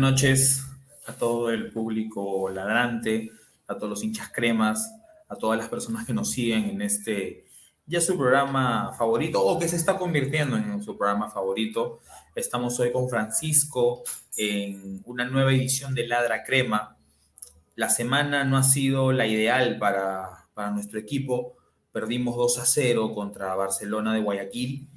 [0.00, 0.64] Noches
[1.06, 3.30] a todo el público ladrante,
[3.66, 4.92] a todos los hinchas cremas,
[5.28, 7.44] a todas las personas que nos siguen en este
[7.86, 12.00] ya su programa favorito o que se está convirtiendo en su programa favorito.
[12.34, 14.02] Estamos hoy con Francisco
[14.36, 16.96] en una nueva edición de Ladra Crema.
[17.74, 21.56] La semana no ha sido la ideal para, para nuestro equipo.
[21.92, 24.88] Perdimos 2 a 0 contra Barcelona de Guayaquil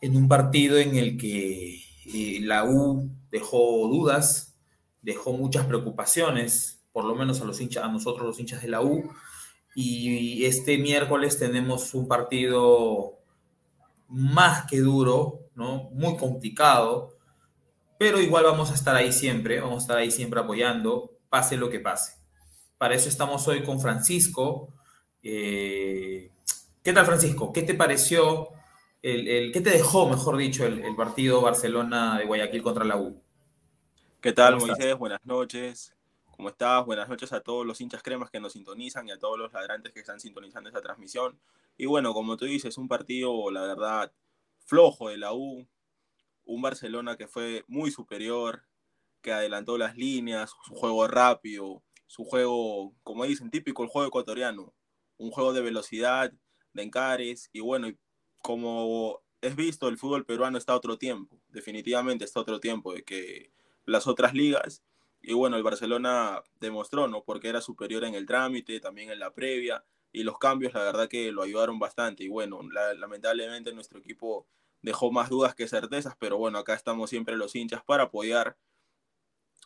[0.00, 4.56] en un partido en el que eh, la U dejó dudas,
[5.02, 8.82] dejó muchas preocupaciones, por lo menos a, los hinchas, a nosotros los hinchas de la
[8.82, 9.10] U.
[9.74, 13.18] Y este miércoles tenemos un partido
[14.08, 15.90] más que duro, ¿no?
[15.92, 17.16] Muy complicado,
[17.98, 21.70] pero igual vamos a estar ahí siempre, vamos a estar ahí siempre apoyando, pase lo
[21.70, 22.14] que pase.
[22.78, 24.72] Para eso estamos hoy con Francisco.
[25.22, 26.30] Eh,
[26.82, 27.52] ¿Qué tal, Francisco?
[27.52, 28.50] ¿Qué te pareció,
[29.06, 33.22] el, qué te dejó, mejor dicho, el, el partido Barcelona de Guayaquil contra la U?
[34.20, 34.98] ¿Qué tal, Moisés?
[34.98, 35.94] Buenas noches.
[36.36, 36.84] ¿Cómo estás?
[36.84, 39.92] Buenas noches a todos los hinchas cremas que nos sintonizan y a todos los ladrantes
[39.92, 41.38] que están sintonizando esta transmisión.
[41.76, 44.12] Y bueno, como tú dices, un partido, la verdad,
[44.58, 45.66] flojo de la U,
[46.44, 48.64] un Barcelona que fue muy superior,
[49.22, 54.74] que adelantó las líneas, su juego rápido, su juego, como dicen, típico el juego ecuatoriano,
[55.16, 56.32] un juego de velocidad,
[56.72, 57.88] de encares, y bueno,
[58.46, 62.92] como es visto, el fútbol peruano está a otro tiempo, definitivamente está a otro tiempo
[62.92, 63.50] de que
[63.86, 64.84] las otras ligas,
[65.20, 67.24] y bueno, el Barcelona demostró, ¿no?
[67.24, 71.08] Porque era superior en el trámite, también en la previa, y los cambios, la verdad
[71.08, 72.60] que lo ayudaron bastante, y bueno,
[72.96, 74.46] lamentablemente nuestro equipo
[74.80, 78.56] dejó más dudas que certezas, pero bueno, acá estamos siempre los hinchas para apoyar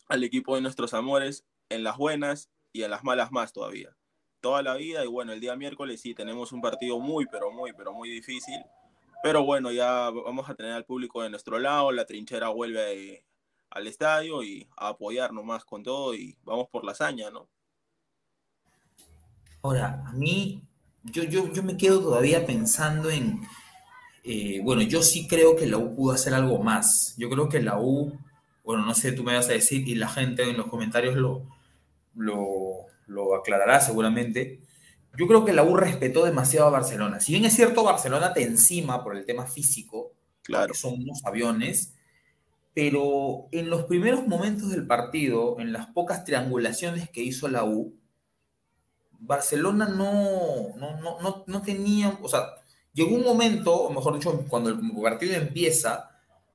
[0.09, 3.95] al equipo de nuestros amores en las buenas y en las malas más todavía.
[4.41, 7.73] Toda la vida y bueno, el día miércoles sí tenemos un partido muy, pero muy,
[7.73, 8.61] pero muy difícil.
[9.23, 13.25] Pero bueno, ya vamos a tener al público de nuestro lado, la trinchera vuelve
[13.69, 17.47] al estadio y a apoyarnos más con todo y vamos por la hazaña, ¿no?
[19.63, 20.63] Ahora, a mí,
[21.05, 23.43] yo, yo, yo me quedo todavía pensando en,
[24.25, 27.15] eh, bueno, yo sí creo que la U pudo hacer algo más.
[27.19, 28.19] Yo creo que la U
[28.71, 31.43] bueno, no sé, tú me vas a decir y la gente en los comentarios lo,
[32.15, 32.87] lo,
[33.35, 34.61] aclarará seguramente.
[35.17, 37.21] Yo creo que la U respetó demasiado a Barcelona.
[37.21, 40.13] Si bien es cierto, Barcelona te encima por el tema físico,
[40.43, 40.73] claro.
[40.73, 41.95] que son unos aviones,
[42.75, 47.95] pero en los primeros momentos del partido, en las pocas triangulaciones que hizo la U,
[49.19, 52.47] Barcelona no, no, no, no, no tenía, o sea,
[52.93, 56.11] llegó un momento, o mejor dicho, cuando el partido empieza,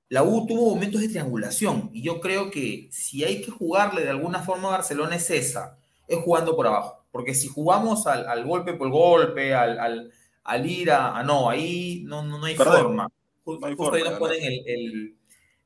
[0.09, 4.09] la U tuvo momentos de triangulación y yo creo que si hay que jugarle de
[4.09, 7.05] alguna forma a Barcelona es esa, es jugando por abajo.
[7.11, 10.11] Porque si jugamos al, golpe por golpe, al, al,
[10.43, 13.09] al ir a, No, ahí no, no, hay forma.
[13.43, 15.17] Justo, ahí nos ponen el,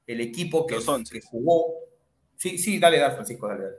[0.06, 1.66] el, equipo que, que, jugó.
[2.36, 3.76] Sí, sí, dale, dale, Francisco, dale, dale.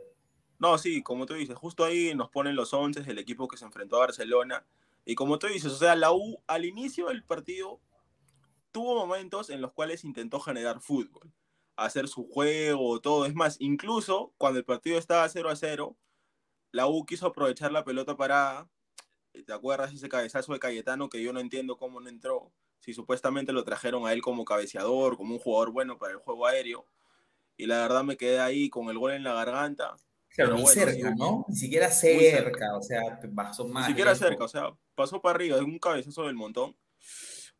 [0.58, 3.64] No, sí, como tú dices, justo ahí nos ponen los 11 del equipo que se
[3.64, 4.66] enfrentó a Barcelona.
[5.04, 7.80] Y como tú dices, o sea, la U al inicio del partido
[8.72, 11.32] tuvo momentos en los cuales intentó generar fútbol,
[11.76, 13.26] hacer su juego, todo.
[13.26, 15.96] Es más, incluso cuando el partido estaba 0 a 0,
[16.72, 18.69] la U quiso aprovechar la pelota parada.
[19.32, 22.52] ¿Te acuerdas ese cabezazo de Cayetano que yo no entiendo cómo no entró?
[22.81, 26.46] Si supuestamente lo trajeron a él como cabeceador, como un jugador bueno para el juego
[26.46, 26.87] aéreo.
[27.56, 29.94] Y la verdad me quedé ahí con el gol en la garganta.
[30.34, 31.44] Pero ni cerca, ¿no?
[31.49, 33.87] Ni siquiera cerca, o sea, pasó más.
[33.87, 36.76] Ni siquiera cerca, o sea, pasó para arriba, es un cabezazo del montón.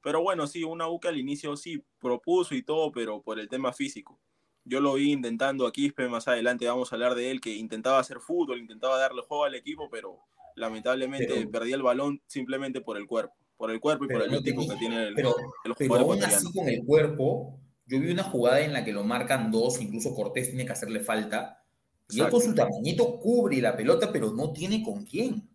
[0.03, 3.49] Pero bueno, sí, una U que al inicio sí propuso y todo, pero por el
[3.49, 4.19] tema físico.
[4.65, 7.99] Yo lo vi intentando a Quispe, más adelante vamos a hablar de él, que intentaba
[7.99, 10.21] hacer fútbol, intentaba darle juego al equipo, pero
[10.55, 14.43] lamentablemente perdía el balón simplemente por el cuerpo, por el cuerpo y por el no
[14.43, 15.35] que tiene el, pero,
[15.65, 19.03] el pero aún así con el cuerpo, yo vi una jugada en la que lo
[19.03, 21.65] marcan dos, incluso Cortés tiene que hacerle falta,
[22.11, 25.49] y él con su tamañito cubre la pelota, pero no tiene con quién.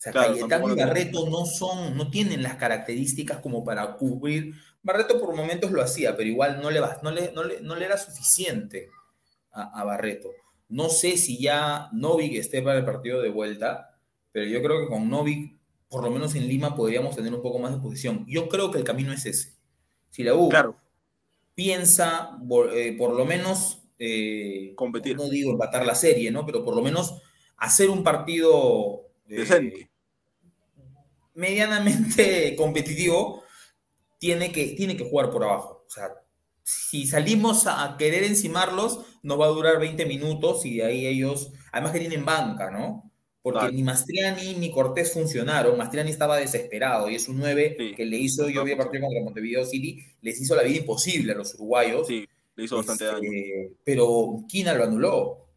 [0.00, 4.54] O sea, Cayetano y Barreto no son, no tienen las características como para cubrir.
[4.82, 7.84] Barreto por momentos lo hacía, pero igual no le, no le, no le, no le
[7.84, 8.88] era suficiente
[9.52, 10.30] a, Barreto.
[10.68, 13.98] No sé si ya Novik esté para el partido de vuelta,
[14.32, 17.58] pero yo creo que con Novik, por lo menos en Lima, podríamos tener un poco
[17.58, 18.24] más de posición.
[18.28, 19.54] Yo creo que el camino es ese.
[20.10, 20.50] Si la U
[21.54, 22.38] piensa,
[22.72, 25.16] eh, por lo menos, eh, competir.
[25.16, 26.46] No digo empatar la serie, ¿no?
[26.46, 27.20] Pero por lo menos
[27.56, 29.90] hacer un partido decente
[31.34, 33.42] medianamente competitivo,
[34.20, 35.84] tiene que, tiene que jugar por abajo.
[35.86, 36.10] O sea,
[36.62, 41.52] si salimos a querer encimarlos, nos va a durar 20 minutos y de ahí ellos,
[41.72, 43.10] además que tienen banca, ¿no?
[43.42, 45.78] Porque ni Mastriani ni Cortés funcionaron.
[45.78, 49.24] Mastriani estaba desesperado y es un 9 que le hizo, yo vi el partido contra
[49.24, 52.06] Montevideo City, les hizo la vida imposible a los uruguayos.
[52.06, 53.22] Sí, le hizo bastante daño.
[53.32, 55.48] Este, pero Kina lo anuló.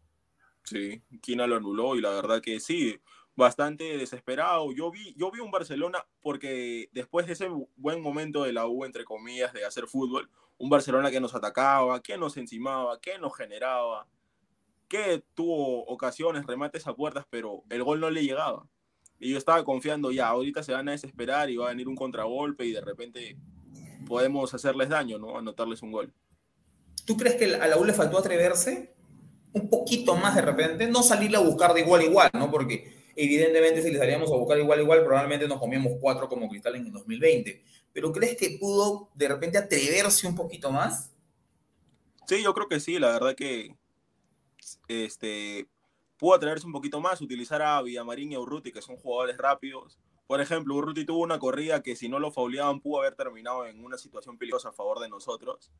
[0.62, 2.96] Sí, Kina lo anuló y la verdad que sí,
[3.36, 4.72] bastante desesperado.
[4.72, 8.84] Yo vi, yo vi un Barcelona porque después de ese buen momento de la U,
[8.84, 13.36] entre comillas, de hacer fútbol, un Barcelona que nos atacaba, que nos encimaba, que nos
[13.36, 14.06] generaba,
[14.88, 18.66] que tuvo ocasiones, remates a puertas, pero el gol no le llegaba.
[19.18, 21.96] Y yo estaba confiando, ya, ahorita se van a desesperar y va a venir un
[21.96, 23.36] contragolpe y de repente
[24.06, 25.38] podemos hacerles daño, ¿no?
[25.38, 26.12] Anotarles un gol.
[27.06, 28.94] ¿Tú crees que a la U le faltó atreverse?
[29.52, 32.50] Un poquito más de repente, no salirle a buscar de igual a igual, ¿no?
[32.50, 36.76] Porque Evidentemente, si les salíamos a buscar igual, igual, probablemente nos comíamos cuatro como Cristal
[36.76, 37.62] en el 2020.
[37.92, 41.12] Pero ¿crees que pudo de repente atreverse un poquito más?
[42.26, 42.98] Sí, yo creo que sí.
[42.98, 43.76] La verdad que
[44.88, 45.68] este,
[46.16, 49.98] pudo atreverse un poquito más, utilizar a Villamarín y a Urruti, que son jugadores rápidos.
[50.26, 53.84] Por ejemplo, Urruti tuvo una corrida que si no lo fauleaban pudo haber terminado en
[53.84, 55.70] una situación peligrosa a favor de nosotros.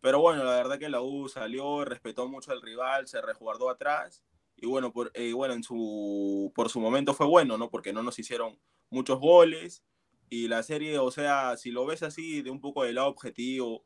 [0.00, 4.22] Pero bueno, la verdad que la U salió, respetó mucho al rival, se resguardó atrás
[4.56, 7.70] Y bueno, por, eh, bueno en su, por su momento fue bueno, ¿no?
[7.70, 8.58] Porque no nos hicieron
[8.90, 9.84] muchos goles.
[10.30, 13.84] Y la serie, o sea, si lo ves así de un poco del lado objetivo,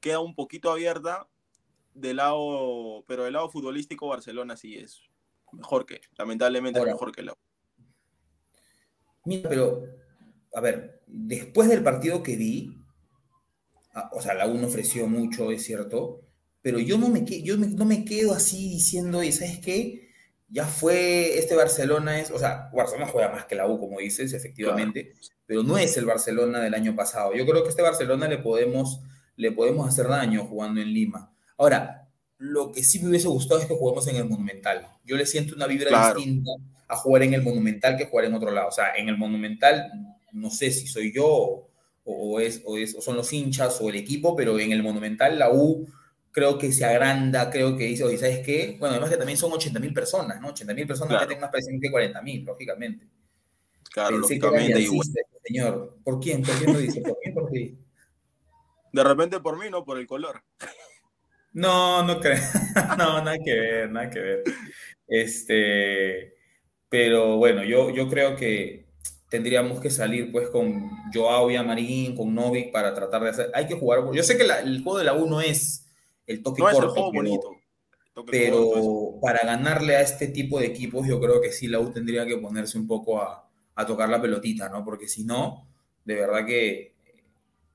[0.00, 1.28] queda un poquito abierta
[1.94, 5.02] del lado, pero del lado futbolístico Barcelona sí es
[5.52, 7.34] mejor que, lamentablemente es mejor que la
[9.24, 9.84] Mira, pero,
[10.54, 12.74] a ver, después del partido que vi,
[13.94, 16.22] ah, o sea, la U ofreció mucho, es cierto,
[16.62, 20.10] pero yo no me, yo no me quedo así diciendo, ¿y sabes qué?
[20.48, 24.32] Ya fue, este Barcelona es, o sea, Barcelona juega más que la U, como dices,
[24.32, 25.14] efectivamente,
[25.46, 27.34] pero no es el Barcelona del año pasado.
[27.34, 29.00] Yo creo que a este Barcelona le podemos,
[29.36, 31.32] le podemos hacer daño jugando en Lima.
[31.56, 34.88] Ahora, lo que sí me hubiese gustado es que juguemos en el Monumental.
[35.04, 36.50] Yo le siento una vibra distinta
[36.88, 38.68] a jugar en el Monumental que jugar en otro lado.
[38.68, 39.92] O sea, en el Monumental,
[40.32, 41.68] no sé si soy yo
[42.04, 45.38] o, es, o, es, o son los hinchas o el equipo, pero en el Monumental
[45.38, 45.86] la U
[46.32, 48.76] creo que se agranda, creo que dice, oye, ¿sabes qué?
[48.78, 50.48] Bueno, además que también son 80 mil personas, ¿no?
[50.48, 53.06] 80 mil personas que tienen más presión que 40 mil, lógicamente.
[53.92, 54.86] Claro, lógicamente.
[55.44, 56.42] Señor, ¿por quién?
[56.42, 57.00] ¿Por quién lo dice?
[57.00, 57.34] ¿Por quién?
[57.34, 57.74] ¿Por qué?
[58.92, 60.42] De repente por mí, no por el color.
[61.52, 62.38] No, no creo.
[62.96, 64.44] no, nada que ver, nada que ver.
[65.08, 66.36] Este,
[66.88, 68.86] pero bueno, yo, yo creo que
[69.28, 73.50] tendríamos que salir pues con Joao y Amarín, con Novik para tratar de hacer.
[73.52, 74.00] Hay que jugar.
[74.12, 75.89] Yo sé que el juego de la U no es
[76.30, 76.94] el toque no corto.
[76.94, 77.56] Es el bonito.
[78.30, 82.26] pero para ganarle a este tipo de equipos, yo creo que sí la U tendría
[82.26, 84.84] que ponerse un poco a, a tocar la pelotita, ¿no?
[84.84, 85.66] Porque si no,
[86.04, 86.94] de verdad que.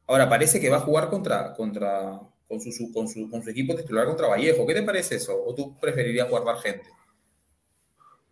[0.07, 3.75] Ahora parece que va a jugar contra, contra, con su, con su, con su equipo
[3.75, 4.65] titular contra Vallejo.
[4.67, 5.35] ¿Qué te parece eso?
[5.43, 6.87] ¿O tú preferirías guardar gente?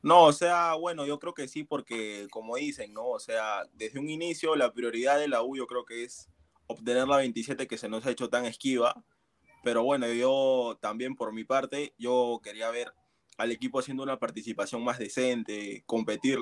[0.03, 3.08] No, o sea, bueno, yo creo que sí, porque como dicen, ¿no?
[3.08, 6.30] O sea, desde un inicio la prioridad de la U yo creo que es
[6.68, 9.03] obtener la 27 que se nos ha hecho tan esquiva.
[9.63, 12.93] Pero bueno, yo también por mi parte, yo quería ver
[13.38, 16.39] al equipo haciendo una participación más decente, competir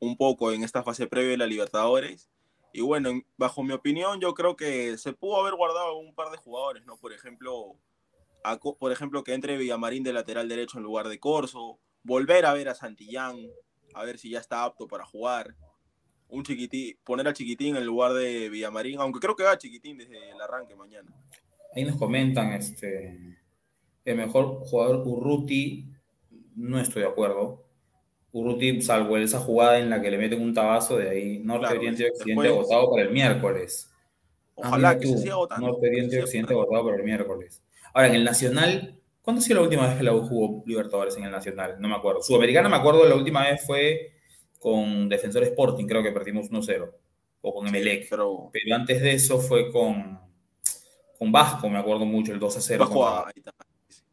[0.00, 2.28] un poco en esta fase previa de la Libertadores
[2.76, 6.38] y bueno, bajo mi opinión, yo creo que se pudo haber guardado un par de
[6.38, 6.96] jugadores, ¿no?
[6.96, 7.76] Por ejemplo,
[8.80, 12.68] por ejemplo que entre Villamarín de lateral derecho en lugar de Corso, volver a ver
[12.68, 13.36] a Santillán,
[13.94, 15.54] a ver si ya está apto para jugar.
[16.26, 20.32] Un chiquitín, poner a Chiquitín en lugar de Villamarín, aunque creo que va Chiquitín desde
[20.32, 21.14] el arranque mañana.
[21.74, 23.18] Ahí nos comentan, este,
[24.04, 25.90] el mejor jugador Urruti,
[26.54, 27.64] no estoy de acuerdo.
[28.32, 32.02] Urruti, salvo esa jugada en la que le meten un tabazo, de ahí Norte Oriente
[32.02, 33.90] y Occidente agotado para el miércoles.
[34.54, 35.36] Ojalá ah, que se siga.
[35.58, 37.62] Norte Oriente y Occidente agotado para el miércoles.
[37.92, 41.16] Ahora, en el Nacional, ¿cuándo ha sido la última vez que la U jugó Libertadores
[41.16, 41.76] en el Nacional?
[41.80, 42.22] No me acuerdo.
[42.22, 44.12] Sudamericana me acuerdo, la última vez fue
[44.58, 46.90] con Defensor Sporting, creo que perdimos 1-0.
[47.42, 48.08] O con Emelec.
[48.08, 48.50] pero...
[48.52, 48.74] pero...
[48.74, 50.18] antes de eso fue con,
[51.24, 52.78] con Vasco, me acuerdo mucho, el 2-0.
[52.78, 53.26] Vasco,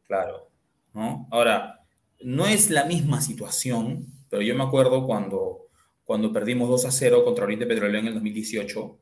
[0.06, 0.48] Claro.
[0.94, 1.28] ¿no?
[1.30, 1.80] Ahora,
[2.22, 5.66] no es la misma situación, pero yo me acuerdo cuando,
[6.04, 8.98] cuando perdimos 2 a 0 contra Oriente Petrolero en el 2018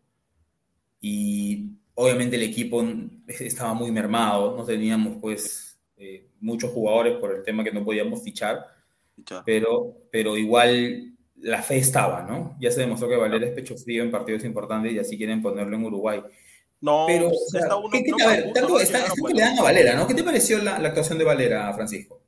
[1.01, 2.85] y obviamente el equipo
[3.29, 8.23] estaba muy mermado, no teníamos pues eh, muchos jugadores por el tema que no podíamos
[8.23, 8.67] fichar,
[9.45, 12.57] pero, pero igual la fe estaba, ¿no?
[12.61, 15.77] Ya se demostró que Valera es pecho frío en partidos importantes y así quieren ponerlo
[15.77, 16.23] en Uruguay.
[16.81, 17.31] No, pero,
[17.93, 20.07] ¿qué, te, a ver, tanto, está, que le dan a Valera, ¿no?
[20.07, 22.21] ¿Qué te pareció la, la actuación de Valera, Francisco?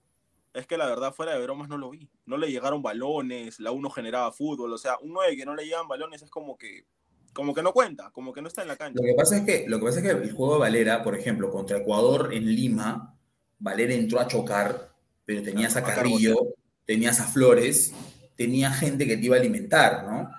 [0.54, 2.08] es que la verdad, fuera de bromas, no lo vi.
[2.26, 4.72] No le llegaron balones, la uno generaba fútbol.
[4.72, 6.84] O sea, un 9 que no le llegan balones es como que,
[7.32, 9.00] como que no cuenta, como que no está en la cancha.
[9.00, 11.16] Lo que pasa es que, lo que, pasa es que el juego de Valera, por
[11.16, 13.16] ejemplo, contra Ecuador en Lima,
[13.58, 14.90] Valera entró a chocar,
[15.24, 16.36] pero tenías a Carrillo,
[16.84, 17.94] tenías a Flores,
[18.36, 20.30] tenía gente que te iba a alimentar, ¿no?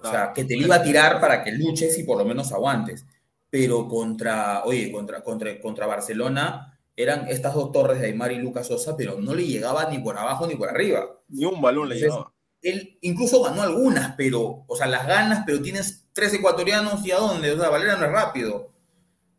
[0.00, 3.04] O sea, que te iba a tirar para que luches y por lo menos aguantes.
[3.50, 8.66] Pero contra, oye, contra, contra, contra Barcelona eran estas dos torres de Aymar y Lucas
[8.66, 11.20] Sosa, pero no le llegaba ni por abajo ni por arriba.
[11.28, 12.32] Ni un balón le llegaba.
[12.60, 17.18] Él incluso ganó algunas, pero, o sea, las ganas, pero tienes tres ecuatorianos y a
[17.18, 18.72] dónde, o sea, Valera no es rápido.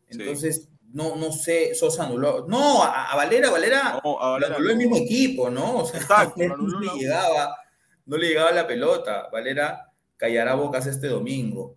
[0.08, 2.46] Entonces, no, no sé, Sosa anuló.
[2.48, 5.80] No, a, Valera, Valera, no, a Valera anuló el mismo equipo, ¿no?
[5.80, 6.00] O sea,
[6.38, 7.58] no, le llegaba,
[8.06, 9.30] no le llegaba la pelota.
[9.32, 11.76] Valera callará bocas este domingo.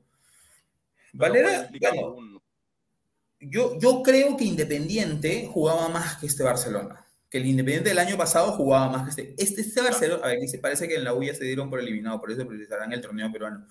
[1.13, 1.69] Valera,
[3.41, 7.05] yo, yo creo que Independiente jugaba más que este Barcelona.
[7.29, 9.43] Que el Independiente del año pasado jugaba más que este.
[9.43, 12.21] Este, este Barcelona, a ver, dice, parece que en la U se dieron por eliminado,
[12.21, 13.67] por eso precisarán el torneo peruano.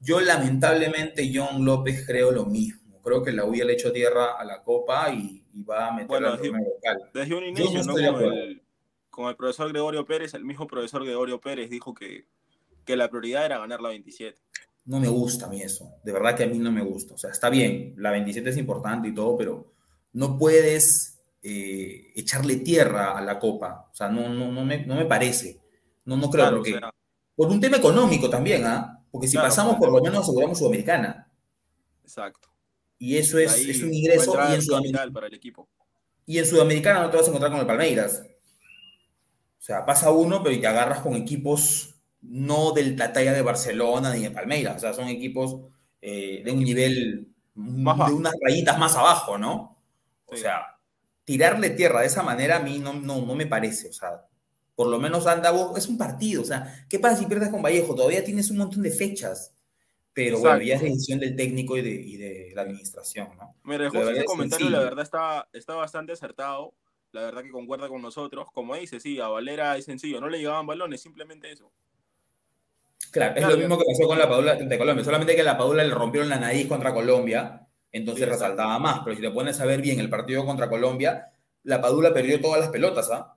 [0.00, 3.00] Yo, lamentablemente, John López creo lo mismo.
[3.02, 6.36] Creo que la U le echó tierra a la Copa y, va a meter bueno,
[6.36, 7.10] desde, local.
[7.12, 7.92] Desde un inicio, ¿no?
[7.92, 8.62] Con el,
[9.10, 12.26] con el, profesor Gregorio Pérez, el mismo profesor Gregorio Pérez dijo que,
[12.84, 14.40] que la prioridad era ganar la 27
[14.84, 15.94] no me gusta a mí eso.
[16.04, 17.14] De verdad que a mí no me gusta.
[17.14, 19.72] O sea, está bien, la 27 es importante y todo, pero
[20.12, 23.88] no puedes eh, echarle tierra a la Copa.
[23.92, 25.60] O sea, no, no, no, me, no me parece.
[26.04, 26.74] No, no creo, Claro, porque...
[26.74, 26.90] o sea,
[27.36, 28.98] Por un tema económico también, ¿ah?
[29.10, 31.30] Porque si Claro, pasamos, por lo menos aseguramos Sudamericana.
[32.02, 32.48] exacto.
[32.98, 34.36] Y eso es, Ahí es un ingreso.
[34.50, 35.68] Y en, Sudamericana, para el equipo.
[36.24, 38.22] y en Sudamericana no te vas a encontrar con el Palmeiras.
[39.58, 41.91] O sea, pasa uno, pero te agarras con equipos
[42.22, 44.76] no del la talla de Barcelona ni de Palmeiras.
[44.76, 45.60] O sea, son equipos
[46.00, 49.78] eh, de un nivel, Más de unas rayitas más abajo, ¿no?
[50.26, 50.42] O Sí.
[50.42, 50.78] sea,
[51.24, 53.88] tirarle tierra de esa manera a mí no, no, no me parece.
[53.88, 54.26] O sea,
[54.74, 56.42] por lo menos anda vos, es un partido.
[56.42, 57.94] O sea, ¿qué pasa si pierdes con Vallejo?
[57.94, 59.54] Todavía tienes un montón de fechas.
[60.14, 60.66] Pero bueno, Exacto.
[60.68, 63.56] ya es decisión del técnico y de, y de la administración, ¿no?
[63.64, 64.84] Mira, La José, ese es comentario la sencillo.
[64.90, 66.74] verdad está, está bastante acertado.
[67.12, 68.46] La verdad que concuerda con nosotros.
[68.52, 71.72] Como dice, sí, a Valera es sencillo, no le llegaban balones, simplemente eso.
[73.12, 75.58] Claro, es Claro, lo mismo que pasó con la Padula de Colombia, solamente que la
[75.58, 79.00] Padula le rompieron la nariz contra Colombia, entonces Sí, resaltaba más.
[79.04, 81.30] Pero si te pones a ver bien el partido contra Colombia,
[81.64, 83.36] la Padula perdió todas las pelotas, ¿ah?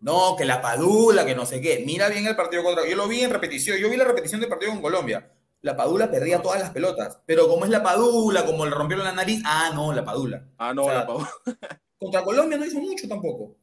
[0.00, 1.82] No, que la Padula, que no sé qué.
[1.84, 2.88] Mira bien el partido contra.
[2.88, 5.30] Yo lo vi en repetición, yo vi la repetición del partido con Colombia.
[5.60, 7.20] La Padula perdía todas las pelotas.
[7.26, 10.48] Pero como es la Padula, como le rompieron la nariz, ah, no, la Padula.
[10.56, 11.26] Ah, no, O sea, la pagó.
[11.98, 13.56] Contra Colombia no hizo mucho tampoco.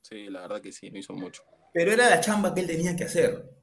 [0.00, 1.42] Sí, la verdad que sí, no hizo mucho.
[1.72, 3.61] Pero era la chamba que él tenía que hacer.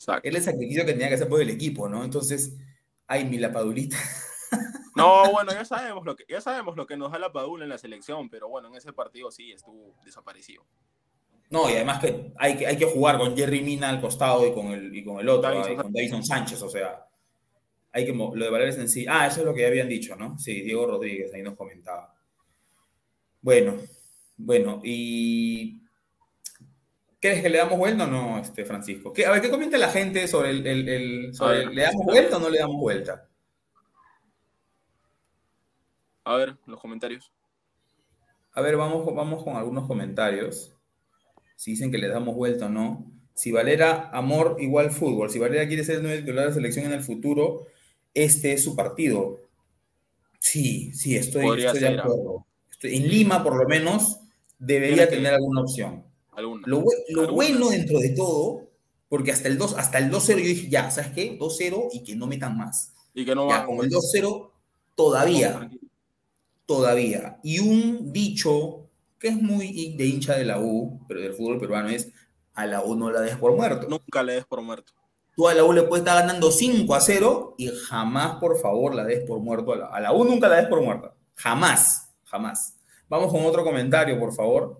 [0.00, 0.26] Exacto.
[0.26, 2.02] Era el sacrificio que tenía que hacer por el equipo, ¿no?
[2.02, 2.56] Entonces,
[3.06, 3.96] ay, mi la Padulita.
[4.96, 7.70] No, bueno, ya sabemos lo que, ya sabemos lo que nos da la Padula en
[7.70, 10.66] la selección, pero bueno, en ese partido sí estuvo desaparecido.
[11.48, 14.52] No, y además que hay que, hay que jugar con Jerry Mina al costado y
[14.52, 17.06] con el, y con el otro, Davison y con Davison Sánchez, o sea,
[17.92, 19.06] hay que, lo de Valera es en sí.
[19.08, 20.36] Ah, eso es lo que ya habían dicho, ¿no?
[20.36, 22.14] Sí, Diego Rodríguez, ahí nos comentaba.
[23.40, 23.76] Bueno,
[24.36, 25.79] bueno, y...
[27.20, 29.12] ¿Crees que le damos vuelta o no, este, Francisco?
[29.12, 30.66] ¿Qué- a ver, ¿qué comenta la gente sobre el...
[30.66, 31.68] el- el- sobre A ver.
[31.68, 33.28] el- ¿Le damos vuelta o no le damos vuelta?
[36.24, 37.32] A ver, los comentarios.
[38.52, 40.74] A ver, vamos, vamos con algunos comentarios.
[41.56, 43.10] Si dicen que le damos vuelta o no.
[43.34, 45.30] Si Valera, amor igual fútbol.
[45.30, 47.66] Si Valera quiere ser el nuevo titular de la selección en el futuro,
[48.14, 49.40] este es su partido.
[50.38, 52.46] Sí, sí, estoy, estoy de acuerdo.
[52.70, 54.20] Estoy- en Lima, por lo menos,
[54.58, 56.04] debería tener alguna opción.
[56.40, 56.62] Alguna.
[56.66, 57.32] Lo, lo Alguna.
[57.32, 58.68] bueno dentro de todo,
[59.08, 61.38] porque hasta el 2, hasta el 2-0 yo dije, ya, ¿sabes qué?
[61.38, 62.92] 2-0 y que no metan más.
[63.14, 64.50] Y que no Ya, va con el 2-0,
[64.94, 65.70] todavía
[66.70, 67.40] todavía.
[67.42, 68.86] Y un dicho
[69.18, 72.12] que es muy de hincha de la U, pero del fútbol peruano, es
[72.54, 73.88] a la U no la des por muerto.
[73.88, 74.92] Nunca le des por muerto.
[75.34, 78.94] Tú a la U le puedes estar ganando 5 a 0 y jamás, por favor,
[78.94, 79.72] la des por muerto.
[79.72, 81.12] A la, a la U nunca la des por muerta.
[81.34, 82.76] Jamás, jamás.
[83.08, 84.78] Vamos con otro comentario, por favor.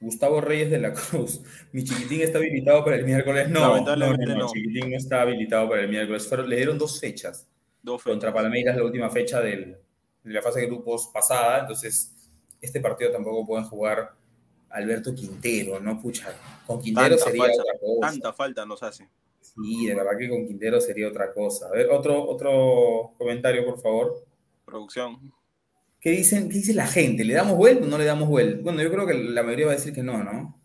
[0.00, 1.40] Gustavo Reyes de la Cruz.
[1.72, 3.48] Mi chiquitín está habilitado para el miércoles.
[3.48, 4.46] No, no, no, Lamentablemente no, no.
[4.48, 6.26] chiquitín no está habilitado para el miércoles.
[6.26, 7.46] Fueron- le dieron dos fechas
[7.82, 8.12] Dos fechas.
[8.12, 9.76] contra Palmeiras la última fecha del-
[10.24, 12.14] de la fase de grupos pasada, entonces
[12.60, 14.12] este partido tampoco pueden jugar
[14.68, 15.98] Alberto Quintero, ¿no?
[16.00, 16.32] Pucha,
[16.66, 18.00] con Quintero Tanta sería falta, otra cosa.
[18.12, 19.08] Tanta falta nos hace.
[19.40, 21.66] Sí, de verdad que con Quintero sería otra cosa.
[21.68, 24.24] A ver, otro, otro comentario, por favor.
[24.64, 25.32] Producción.
[26.00, 27.24] ¿Qué dicen, qué dice la gente?
[27.24, 28.62] ¿Le damos vuelta o no le damos vuelta?
[28.62, 30.58] Bueno, yo creo que la mayoría va a decir que no, ¿no?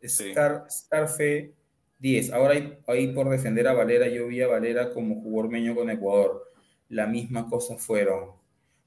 [0.00, 0.30] Sí.
[0.30, 1.52] Scar, Scarfe
[1.98, 2.32] 10.
[2.32, 4.06] Ahora hay, hay por defender a Valera.
[4.06, 6.44] Yo vi a Valera como jugó Ormeño con Ecuador.
[6.90, 8.30] La misma cosa fueron.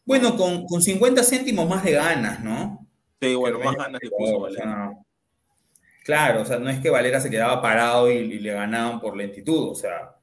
[0.05, 2.87] Bueno, con, con 50 céntimos más de ganas, ¿no?
[3.21, 4.93] Sí, bueno, más ganas le puso o Valera.
[6.05, 9.15] claro, o sea, no es que Valera se quedaba parado y, y le ganaban por
[9.17, 10.15] lentitud, o sea.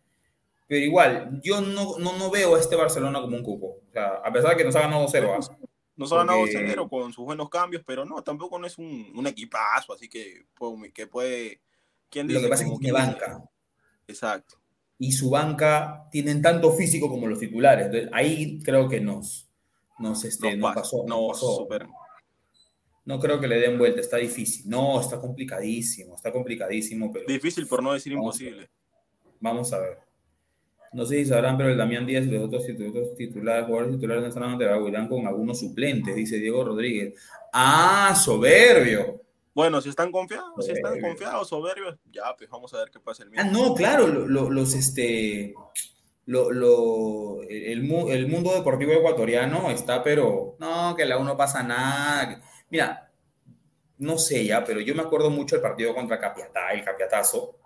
[0.68, 3.78] Pero igual, yo no, no, no veo a este Barcelona como un cupo.
[3.88, 5.56] O sea, a pesar de que nos ha ganado 0 ¿ah?
[5.96, 9.10] Nos ha ganado Porque- 0 con sus buenos cambios, pero no, tampoco no es un,
[9.16, 11.60] un equipazo, así que, puede- que puede.
[12.10, 12.44] ¿Quién Lo dice?
[12.44, 13.42] que pasa es que tiene banca.
[14.06, 14.56] Exacto.
[15.00, 17.86] y su banca tienen tanto físico como los titulares.
[17.86, 19.48] Entonces, ahí creo que nos,
[19.98, 21.04] nos, este, Nos nos pasó.
[21.06, 21.56] nos pasó.
[21.56, 21.90] superan.
[23.04, 24.68] No creo que le den vuelta, está difícil.
[24.68, 28.70] No, está complicadísimo, está complicadísimo, pero Difícil por no decir Vamos a imposible.
[29.40, 29.98] vamos a ver.
[30.92, 34.22] No sé si sabrán, pero el Damián Díaz y los otros titulares, titulares jugadores titulares
[34.22, 37.14] no están de irán con algunos suplentes, dice Diego Rodríguez.
[37.52, 39.22] ¡Ah, soberbio!
[39.54, 43.24] Bueno, si están confiados, si están confiados, soberbios, ya, pues vamos a ver qué pasa
[43.24, 43.68] el Ah, miércoles.
[43.68, 45.54] no, claro, lo- lo- los este
[46.26, 51.62] lo, lo- el, el mundo deportivo ecuatoriano está, pero no, que la U no pasa
[51.62, 52.40] nada.
[52.70, 53.10] Mira,
[53.98, 57.56] no sé ya, pero yo me acuerdo mucho del partido contra Capiatá, el Capiatazo.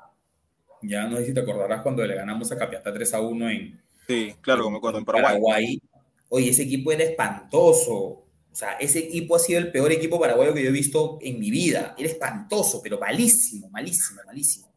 [0.82, 3.82] Ya no sé si te acordarás cuando le ganamos a Capiatá 3 a 1 en,
[4.06, 5.80] Sí, claro, acuerdo, en Paraguay.
[6.28, 7.94] Oye, ese equipo era espantoso.
[7.94, 11.38] O sea, ese equipo ha sido el peor equipo paraguayo que yo he visto en
[11.38, 11.94] mi vida.
[11.96, 14.72] Era espantoso, pero malísimo, malísimo, malísimo.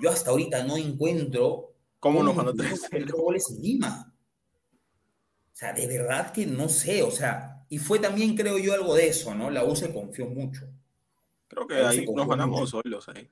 [0.00, 4.12] Yo hasta ahorita no encuentro ¿Cómo nos ganó pudimos 3 hacer tres goles en Lima.
[5.52, 8.94] O sea, de verdad que no sé, o sea, y fue también, creo yo, algo
[8.94, 9.50] de eso, ¿no?
[9.50, 10.68] La U se confió mucho.
[11.48, 12.82] Creo que Ahí nos ganamos mucho.
[12.82, 13.28] solos ahí.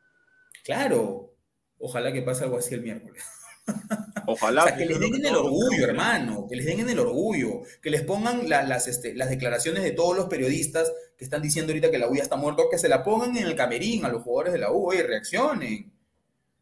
[0.65, 1.34] Claro,
[1.79, 3.23] ojalá que pase algo así el miércoles.
[4.27, 4.65] Ojalá.
[4.65, 6.99] O sea, que pues, les den en el orgullo, hermano, que les den en el
[6.99, 11.43] orgullo, que les pongan la- las, este, las declaraciones de todos los periodistas que están
[11.43, 14.05] diciendo ahorita que la U ya está muerto, que se la pongan en el camerín
[14.05, 15.93] a los jugadores de la U, oye, reaccionen.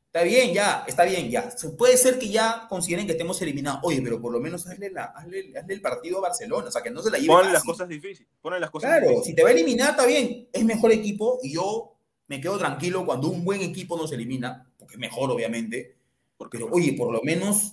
[0.07, 1.49] Está bien, ya, está bien, ya.
[1.79, 3.81] Puede ser que ya consideren que estemos eliminados.
[3.83, 6.83] Oye, pero por lo menos hazle, la, hazle, hazle el partido a Barcelona, o sea,
[6.83, 8.29] que no se la lleve Ponle las cosas difíciles.
[8.43, 9.27] Ponle las cosas Claro, difíciles.
[9.27, 10.49] si te va a eliminar, está bien.
[10.53, 11.97] Es mejor equipo y yo
[12.29, 15.97] me quedo tranquilo cuando un buen equipo nos elimina, porque es mejor, obviamente.
[16.37, 17.73] Porque Pero, oye, por lo menos,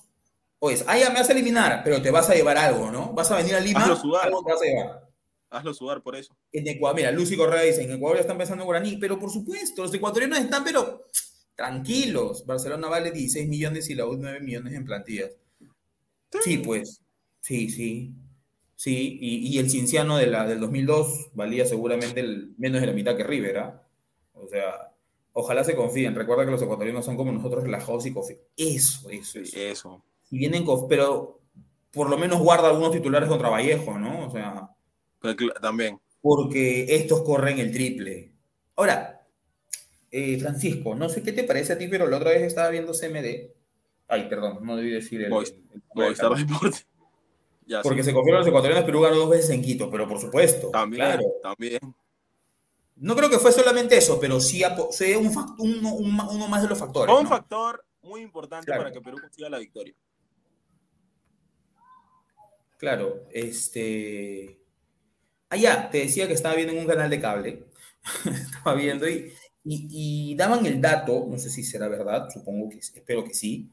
[0.60, 3.14] oye, ah, ya me vas a eliminar, pero te vas a llevar algo, ¿no?
[3.14, 4.26] Vas a venir a Lima, Hazlo sudar.
[4.28, 5.10] algo te vas a llevar.
[5.52, 6.36] hazlo sudar por eso.
[6.52, 9.32] En Ecuador, mira, Lucy Correa dice, en Ecuador ya están pensando en guaraní, pero por
[9.32, 11.06] supuesto, los ecuatorianos están, pero
[11.56, 12.46] tranquilos.
[12.46, 15.32] Barcelona vale 16 millones y la U 9 millones en plantillas.
[16.44, 17.02] Sí, pues,
[17.42, 18.14] sí, sí.
[18.76, 22.94] Sí, y, y el Cinciano de la, del 2002 valía seguramente el- menos de la
[22.94, 23.84] mitad que River, ¿ah?
[24.34, 24.89] O sea,
[25.40, 26.16] ojalá se confíen.
[26.16, 28.40] Recuerda que los ecuatorianos son como nosotros relajados y confían.
[28.56, 29.58] Eso, eso, eso.
[29.58, 30.04] Eso.
[30.32, 31.40] Y vienen con, pero
[31.92, 34.28] por lo menos guarda algunos titulares contra Vallejo, ¿no?
[34.28, 34.70] O sea,
[35.22, 36.00] Pero cl- también.
[36.22, 38.32] porque estos corren el triple.
[38.76, 39.26] Ahora,
[40.12, 42.94] eh, Francisco, no sé qué te parece a ti, pero la otra vez estaba viendo
[42.94, 43.52] CMD.
[44.08, 45.32] Ay, perdón, no debí decir el.
[45.32, 46.74] Movistar- el-.
[47.68, 48.10] Ya, porque sí.
[48.10, 50.70] se confirman los ecuatorianos, Perú ganó dos veces en Quito, pero por supuesto.
[50.72, 51.24] También, Claro.
[51.44, 51.78] también.
[53.00, 56.68] No creo que fue solamente eso, pero sí fue un uno, un uno más de
[56.68, 57.10] los factores.
[57.12, 57.30] Fue un ¿no?
[57.30, 58.82] factor muy importante Claro.
[58.82, 59.94] para que Perú consiga la victoria.
[62.78, 64.60] Claro, este.
[65.50, 67.66] Ah, ya, te decía que estaba viendo en un canal de cable.
[68.26, 69.34] estaba viendo y,
[69.64, 73.70] y, y daban el dato, no sé si será verdad, supongo que espero que sí,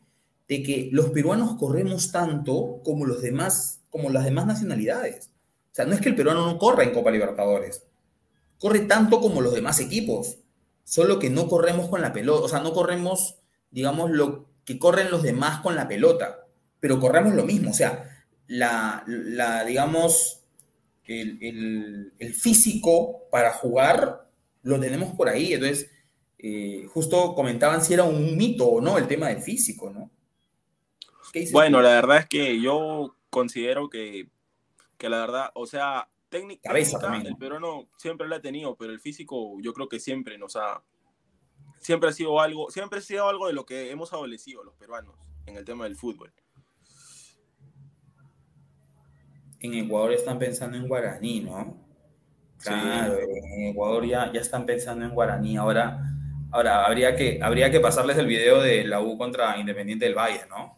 [0.49, 5.31] de que los peruanos corremos tanto como los demás, como las demás nacionalidades.
[5.73, 7.86] O sea, no es que el peruano no corra en Copa Libertadores,
[8.59, 10.39] corre tanto como los demás equipos,
[10.85, 13.37] solo que no corremos con la pelota, o sea, no corremos,
[13.71, 16.47] digamos, lo que corren los demás con la pelota,
[16.81, 20.43] pero corremos lo mismo, o sea, la, la digamos,
[21.07, 24.29] el, el- el físico para jugar
[24.63, 25.53] lo tenemos por ahí.
[25.55, 25.91] Entonces,
[26.39, 30.11] eh, justo comentaban si era un mito o no el tema del físico, ¿no?
[31.33, 31.83] ¿Qué dices Bueno, tú?
[31.83, 34.29] la verdad es que yo considero que,
[34.99, 37.39] que la verdad, o sea, técnica, Cabeza también, el ¿no?
[37.39, 40.83] peruano siempre la ha tenido, pero el físico yo creo que siempre nos ha,
[41.81, 45.15] siempre ha sido algo, siempre ha sido algo de lo que hemos adolecido los peruanos
[45.47, 46.33] en el tema del fútbol.
[49.61, 51.83] En Ecuador están pensando en guaraní, ¿no?
[52.63, 55.57] Claro, en Ecuador ya, ya están pensando en guaraní.
[55.57, 56.03] Ahora,
[56.51, 60.43] ahora habría, que, habría que pasarles el video de la U contra Independiente del Valle,
[60.49, 60.77] ¿no?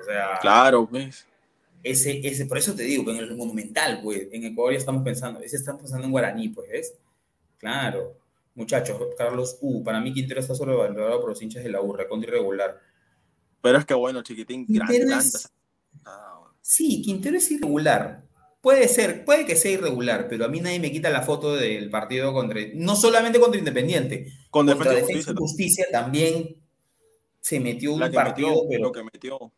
[0.00, 1.26] O sea, Claro, pues.
[1.82, 5.02] Ese, ese, por eso te digo, que en el Monumental, pues, en Ecuador ya estamos
[5.02, 6.94] pensando, ese están pensando en guaraní, pues, ¿ves?
[7.58, 8.16] Claro.
[8.54, 12.28] Muchachos, Carlos U, para mí Quintero está sobrevalorado por los hinchas de la U, recontra
[12.30, 12.78] irregular.
[13.62, 15.50] Pero es que bueno, chiquitín, gran, Quintero es-
[16.04, 16.54] Ah, bueno.
[16.60, 18.24] Sí, Quintero es irregular.
[18.60, 21.88] Puede ser, puede que sea irregular, pero a mí nadie me quita la foto del
[21.88, 26.56] partido contra, no solamente contra Independiente, Con contra Defensa y Defensa y Justicia, Justicia también
[27.40, 29.52] se metió un la que partido, metió, pero lo que metió.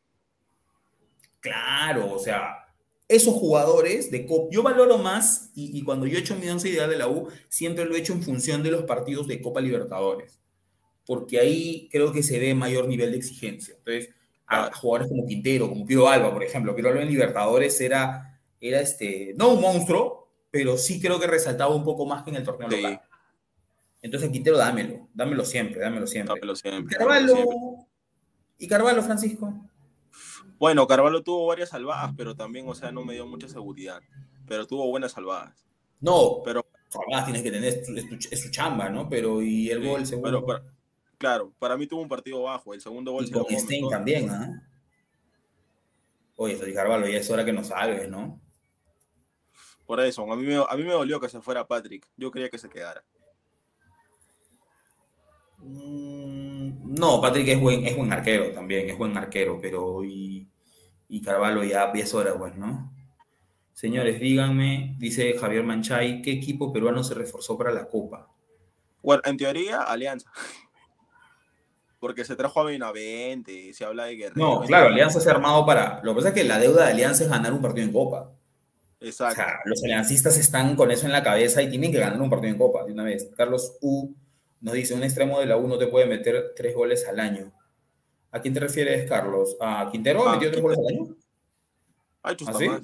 [1.43, 2.57] Claro, o sea,
[3.09, 6.71] esos jugadores de Copa, yo valoro más, y, y cuando yo he hecho mi once
[6.71, 9.61] ideal de la U, siempre lo he hecho en función de los partidos de Copa
[9.61, 10.41] Libertadores,
[11.05, 13.75] porque ahí creo que se ve mayor nivel de exigencia.
[13.77, 14.15] Entonces,
[14.47, 18.81] a jugadores como Quintero, como Piro Alba, por ejemplo, Piro Alba en Libertadores era, era
[18.81, 22.45] este, no un monstruo, pero sí creo que resaltaba un poco más que en el
[22.45, 22.77] torneo Sí.
[22.77, 23.01] local.
[24.01, 26.35] Entonces, Quintero, dámelo, dámelo siempre, dámelo siempre.
[26.35, 27.87] Dámelo siempre, Carvalho, dámelo siempre.
[28.59, 29.55] y Carvalho, Francisco.
[30.63, 34.01] Bueno, Carvalho tuvo varias salvadas, pero también, o sea, no me dio mucha seguridad.
[34.47, 35.67] Pero tuvo buenas salvadas.
[36.01, 37.97] No, Pero, Además tienes que tener, es tu,
[38.31, 39.09] es su chamba, ¿no?
[39.09, 40.29] Pero y el sí, gol segundo.
[40.31, 40.65] pero para-
[41.19, 42.75] claro, para mí tuvo un partido bajo.
[42.75, 44.63] El segundo gol y se con Stein también, ¿ah?
[46.37, 48.41] Oye, Freddy Carvalho, ya es hora que nos salves, ¿no?
[49.85, 52.07] Por eso, a mí, me, a mí me dolió que se fuera Patrick.
[52.17, 53.03] Yo quería que se quedara.
[55.59, 60.52] Mm, No, Patrick es buen, es buen arquero también, es buen arquero, pero y,
[61.13, 62.91] y Carvalho ya, ya es hora, pues, ¿no?
[63.75, 68.31] Señores, díganme, dice Javier Manchay, ¿qué equipo peruano se reforzó para la Copa?
[69.03, 70.33] Bueno, en teoría, Alianza.
[72.01, 74.41] Porque se trajo a Benavente, se habla de Guerrero.
[74.41, 76.01] No, claro, Alianza se ha armado para...
[76.03, 78.33] Lo que pasa es que la deuda de Alianza es ganar un partido en Copa.
[78.99, 79.35] O Exacto.
[79.35, 82.53] sea, los aliancistas están con eso en la cabeza y tienen que ganar un partido
[82.55, 83.29] en Copa de una vez.
[83.37, 84.15] Carlos U
[84.63, 87.53] nos dice, un extremo de la U no te puede meter tres goles al año.
[88.33, 89.57] ¿A quién te refieres, Carlos?
[89.61, 90.27] ¿A Quintero?
[90.27, 91.17] ¿Ha Ah, metido tres goles al año?
[92.23, 92.69] Ha hecho ¿Ah, hasta sí?
[92.69, 92.83] más.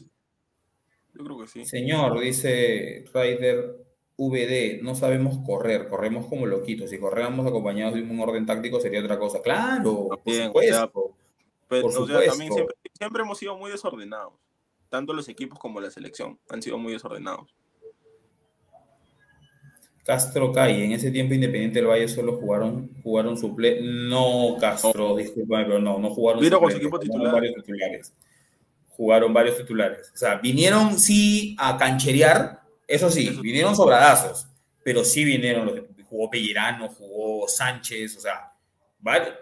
[1.15, 1.65] Yo creo que sí.
[1.65, 3.85] Señor, dice Ryder
[4.17, 6.91] VD, no sabemos correr, corremos como loquitos.
[6.91, 9.41] Si corriéramos acompañados de un orden táctico sería otra cosa.
[9.43, 11.17] Claro, por Bien, o supuesto.
[11.69, 12.53] Pero, Por o sea, también
[12.95, 14.33] siempre hemos sido muy desordenados.
[14.89, 17.55] Tanto los equipos como la selección han sido muy desordenados.
[20.09, 23.83] Castro Calle, en ese tiempo Independiente del Valle solo jugaron, jugaron suple.
[23.83, 27.31] No, Castro, discúlpame, pero no, no jugaron Vino con su equipo titular.
[27.35, 28.15] varios titulares.
[28.89, 30.11] Jugaron varios titulares.
[30.15, 34.49] O sea, vinieron sí a cancherear, eso sí, Eso- vinieron sobradazos,
[34.83, 38.51] pero sí vinieron los jugó Pellerano, jugó Sánchez, o sea,
[39.01, 39.35] varios-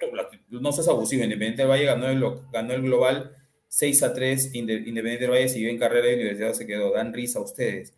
[0.51, 2.21] no seas abusivo, Independiente del Valle ganó el,
[2.53, 3.31] ganó el global
[3.69, 7.15] 6 a 3, Inde- Independiente del Valle siguió en carrera de universidad, se quedó, dan
[7.15, 7.95] risa a ustedes.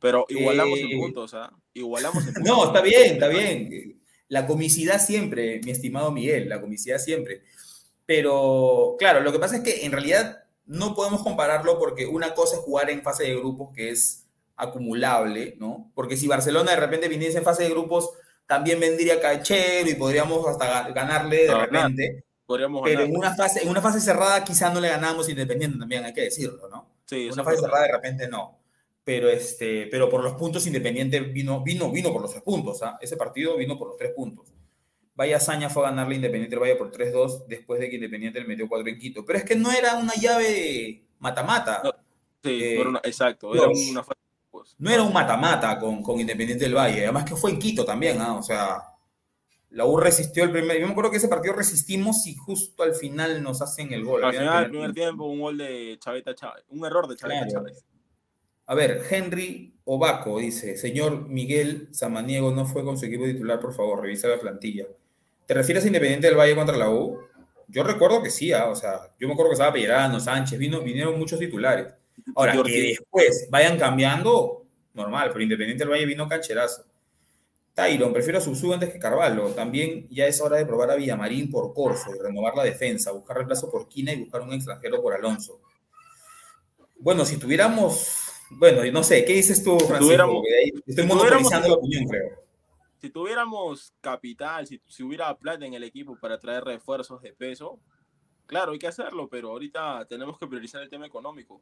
[0.00, 1.52] Pero igualamos Eh, en puntos, ¿ah?
[1.74, 2.34] Igualamos en.
[2.44, 4.00] No, está bien, está bien.
[4.28, 7.42] La comicidad siempre, mi estimado Miguel, la comicidad siempre.
[8.06, 12.56] Pero, claro, lo que pasa es que en realidad no podemos compararlo porque una cosa
[12.56, 15.90] es jugar en fase de grupos que es acumulable, ¿no?
[15.94, 18.10] Porque si Barcelona de repente viniese en fase de grupos,
[18.46, 22.24] también vendría Cachero y podríamos hasta ga- ganarle de repente.
[22.46, 26.04] Podríamos Pero en una fase, en una fase cerrada quizá no le ganamos Independiente también,
[26.04, 26.86] hay que decirlo, ¿no?
[27.06, 28.58] Sí, En una fase cerrada de repente no.
[29.04, 32.82] Pero, este, pero por los puntos Independiente vino, vino, vino por los tres puntos.
[32.82, 32.98] ¿ah?
[33.00, 34.52] Ese partido vino por los tres puntos.
[35.14, 38.46] Vaya Hazaña fue a ganarle Independiente del Valle por 3-2 después de que Independiente le
[38.46, 39.24] metió 4 en Quito.
[39.26, 41.80] Pero es que no era una llave mata-mata.
[41.84, 41.92] No,
[42.44, 43.54] Sí, Eh, una- exacto.
[43.54, 44.04] Era una.
[44.78, 47.02] No era un mata-mata con, con Independiente del Valle.
[47.04, 48.20] Además que fue en Quito también.
[48.20, 48.34] ¿ah?
[48.36, 48.82] O sea,
[49.70, 50.80] la U resistió el primer...
[50.80, 54.24] Yo me acuerdo que ese partido resistimos y justo al final nos hacen el gol.
[54.24, 56.64] Al final, el el primer tiempo, un gol de Chaveta Chávez.
[56.70, 57.52] Un error de Chaveta Claro.
[57.66, 57.84] Chávez.
[58.72, 63.74] A ver, Henry Obaco dice, señor Miguel Samaniego no fue con su equipo titular, por
[63.74, 64.86] favor, revisa la plantilla.
[65.44, 67.18] ¿Te refieres a Independiente del Valle contra la U?
[67.68, 70.80] Yo recuerdo que sí, ah, o sea, yo me acuerdo que estaba Pellerano, Sánchez, vino,
[70.80, 71.88] vinieron muchos titulares.
[72.34, 76.86] Ahora, que después vayan cambiando, normal, pero Independiente del Valle vino cancherazo.
[77.74, 79.48] Tyron, prefiero a Susu antes que Carvalho.
[79.48, 83.36] También ya es hora de probar a Villamarín por Corso y renovar la defensa, buscar
[83.36, 85.60] reemplazo por Quina y buscar un extranjero por Alonso.
[86.98, 90.04] Bueno, si tuviéramos, bueno, no sé, ¿qué dices tú, Francisco?
[90.04, 92.42] tuviéramos- Porque ahí estoy si monopolizando tuviéramos- la opinión, creo.
[93.00, 97.80] Si tuviéramos capital, si, si hubiera plata en el equipo para traer refuerzos de peso,
[98.46, 101.60] claro, hay que hacerlo, pero ahorita tenemos que priorizar el tema económico.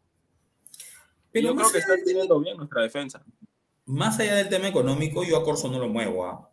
[1.33, 3.25] Pero yo creo que está teniendo bien nuestra defensa.
[3.87, 6.27] Más allá del tema económico, yo a Corso no lo muevo.
[6.27, 6.51] ¿ah?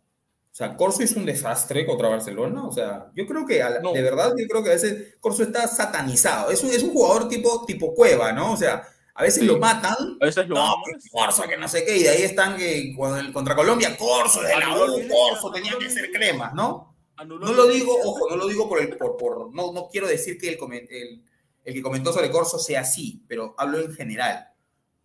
[0.50, 2.66] O sea, Corso es un desastre contra Barcelona.
[2.66, 3.92] O sea, yo creo que, a la- No.
[3.92, 6.50] de verdad, yo creo que a veces Corso está satanizado.
[6.50, 8.52] Es un, es un jugador tipo, tipo cueva, ¿no?
[8.52, 8.82] O sea,
[9.18, 9.46] a veces Sí.
[9.46, 9.96] lo matan.
[10.20, 11.96] A veces lo No, que Corso, que no sé qué.
[11.96, 15.76] Y de ahí están que cuando el- contra Colombia, Corso, de la U, Corso, tenía
[15.76, 16.94] que ser crema, ¿no?
[17.16, 20.06] Anuló No lo digo, ojo, no lo digo por el, por, por- no, no quiero
[20.06, 21.24] decir que el, el,
[21.64, 24.50] el que comentó sobre Corso sea así, pero hablo en general,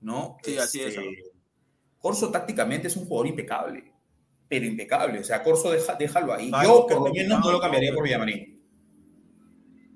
[0.01, 0.37] ¿no?
[0.43, 1.23] Sí, así es, Este,
[1.97, 3.91] Corso tácticamente es un jugador impecable,
[4.47, 6.51] pero impecable, o sea, Corso deja, déjalo ahí.
[6.53, 8.62] Ay, Yo por lo menos no lo cambiaría por Villamarín.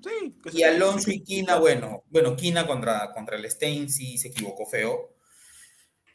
[0.02, 4.28] Sí, que Y Alonso y Quina, bueno, bueno, Quina contra, contra el Stein sí se
[4.28, 5.14] equivocó feo.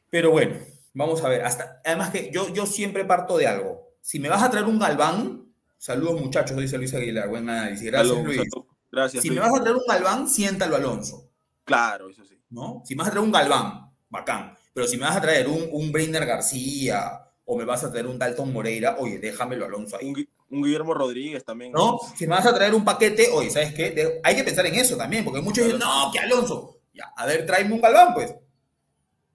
[0.09, 0.55] Pero bueno,
[0.93, 1.43] vamos a ver.
[1.43, 3.95] Hasta, además que yo, yo siempre parto de algo.
[4.01, 7.85] Si me vas a traer un Galván, saludos muchachos, dice Luis Aguilar, buen análisis.
[7.85, 8.49] Gracias, Alonso, Luis.
[8.91, 9.23] Gracias.
[9.23, 9.39] Si Luis.
[9.39, 11.31] me vas a traer un Galván, siéntalo Alonso,
[11.65, 12.37] Claro, eso sí.
[12.49, 12.83] ¿no?
[12.85, 14.55] Si me vas a traer un Galván, bacán.
[14.73, 18.07] Pero si me vas a traer un, un Breiner García o me vas a traer
[18.07, 20.11] un Dalton Moreira, oye, déjamelo Alonso ahí.
[20.11, 21.71] Un, un Guillermo Rodríguez también.
[21.71, 21.99] ¿no?
[22.15, 23.91] Si me vas a traer un paquete, oye, ¿sabes qué?
[23.91, 26.77] De- hay que pensar en eso también, porque muchos dicen, no, que Alonso.
[26.93, 28.35] Ya, a ver, tráeme un galván, pues.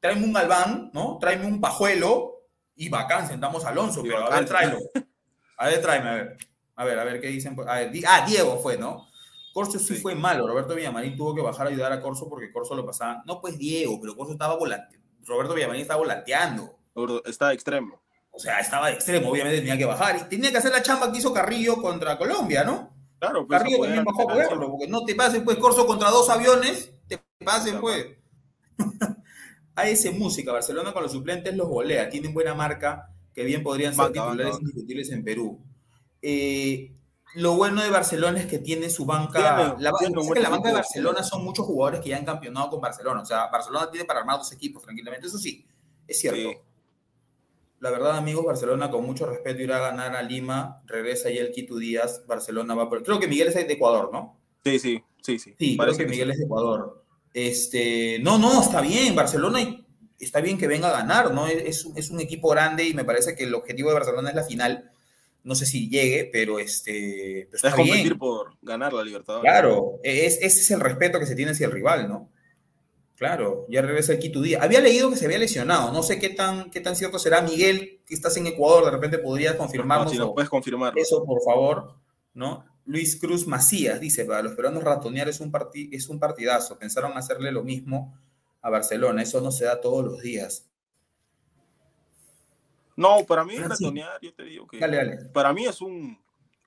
[0.00, 1.18] Tráeme un galván, ¿no?
[1.20, 2.44] Tráeme un pajuelo
[2.76, 4.78] y bacán, sentamos a Alonso, pero a ver, tráelo.
[5.56, 6.36] A ver, tráeme, a ver.
[6.76, 7.56] A ver, a ver qué dicen.
[7.66, 9.08] A ver, di- ah, Diego fue, ¿no?
[9.52, 10.00] Corso sí, Sí.
[10.00, 10.46] fue malo.
[10.46, 13.24] Roberto Villamarín tuvo que bajar a ayudar a Corso porque Corso lo pasaba.
[13.26, 15.00] No, pues Diego, pero Corso estaba volante.
[15.26, 16.78] Roberto Villamarín estaba volanteando.
[17.24, 18.00] Está extremo.
[18.38, 20.16] O sea, estaba de extremo, obviamente tenía que bajar.
[20.16, 22.94] Y tenía que hacer la chamba que hizo Carrillo contra Colombia, ¿no?
[23.18, 26.30] Claro, pues, Carrillo también bajó a apoyarlo, porque no te pasen pues Corso contra dos
[26.30, 27.80] aviones, te pasen Claro.
[27.80, 28.06] pues.
[29.74, 34.04] AS Música, Barcelona con los suplentes los golea, tienen buena marca, que bien podrían ser
[34.04, 34.62] Banca, titulares banca.
[34.62, 35.60] indiscutibles en Perú.
[36.22, 36.92] Eh,
[37.34, 40.74] lo bueno de Barcelona es que tiene su banca, la, un que la banca de.
[40.76, 44.20] Barcelona son muchos jugadores que ya han campeonado con Barcelona, o sea, Barcelona tiene para
[44.20, 45.66] armar dos equipos tranquilamente, eso sí,
[46.06, 46.50] es cierto.
[46.50, 46.67] Sí.
[47.80, 51.52] La verdad, amigos, Barcelona con mucho respeto irá a ganar a Lima, regresa ya el
[51.52, 53.02] Quito Díaz, Barcelona va por...
[53.04, 54.36] Creo que Miguel es de Ecuador, ¿no?
[54.64, 55.54] Sí, sí, sí, sí.
[55.58, 57.04] Sí, Parece creo que que Miguel es de Ecuador.
[57.32, 59.86] Este, no, no, está bien, Barcelona y-
[60.18, 61.46] está bien que venga a ganar, ¿no?
[61.46, 64.42] Es, es un- equipo grande y me parece que el objetivo de Barcelona es la
[64.44, 64.90] final.
[65.44, 68.18] No sé si llegue, pero este, pero Es está competir bien.
[68.18, 69.48] por ganar la Libertadores.
[69.48, 72.28] Claro, es, ese es el respeto que se tiene hacia el rival, ¿no?
[73.18, 74.62] Claro, ya regresa aquí tu día.
[74.62, 75.92] Había leído que se había lesionado.
[75.92, 77.42] No sé qué tan, qué tan cierto será.
[77.42, 80.06] Miguel, que estás en Ecuador, de repente podrías confirmarnos.
[80.06, 80.92] No, si lo puedes confirmar.
[80.96, 81.96] Eso, por favor,
[82.34, 82.64] ¿no?
[82.84, 85.52] Luis Cruz Macías dice, para los peruanos ratonear es un,
[85.90, 86.78] es un partidazo.
[86.78, 88.16] Pensaron hacerle lo mismo
[88.62, 89.20] a Barcelona.
[89.22, 90.68] Eso no se da todos los días.
[92.96, 93.84] No, para mí Ah, sí.
[93.84, 95.16] ratonear, yo te digo que Dale, dale.
[95.32, 96.18] para mí es un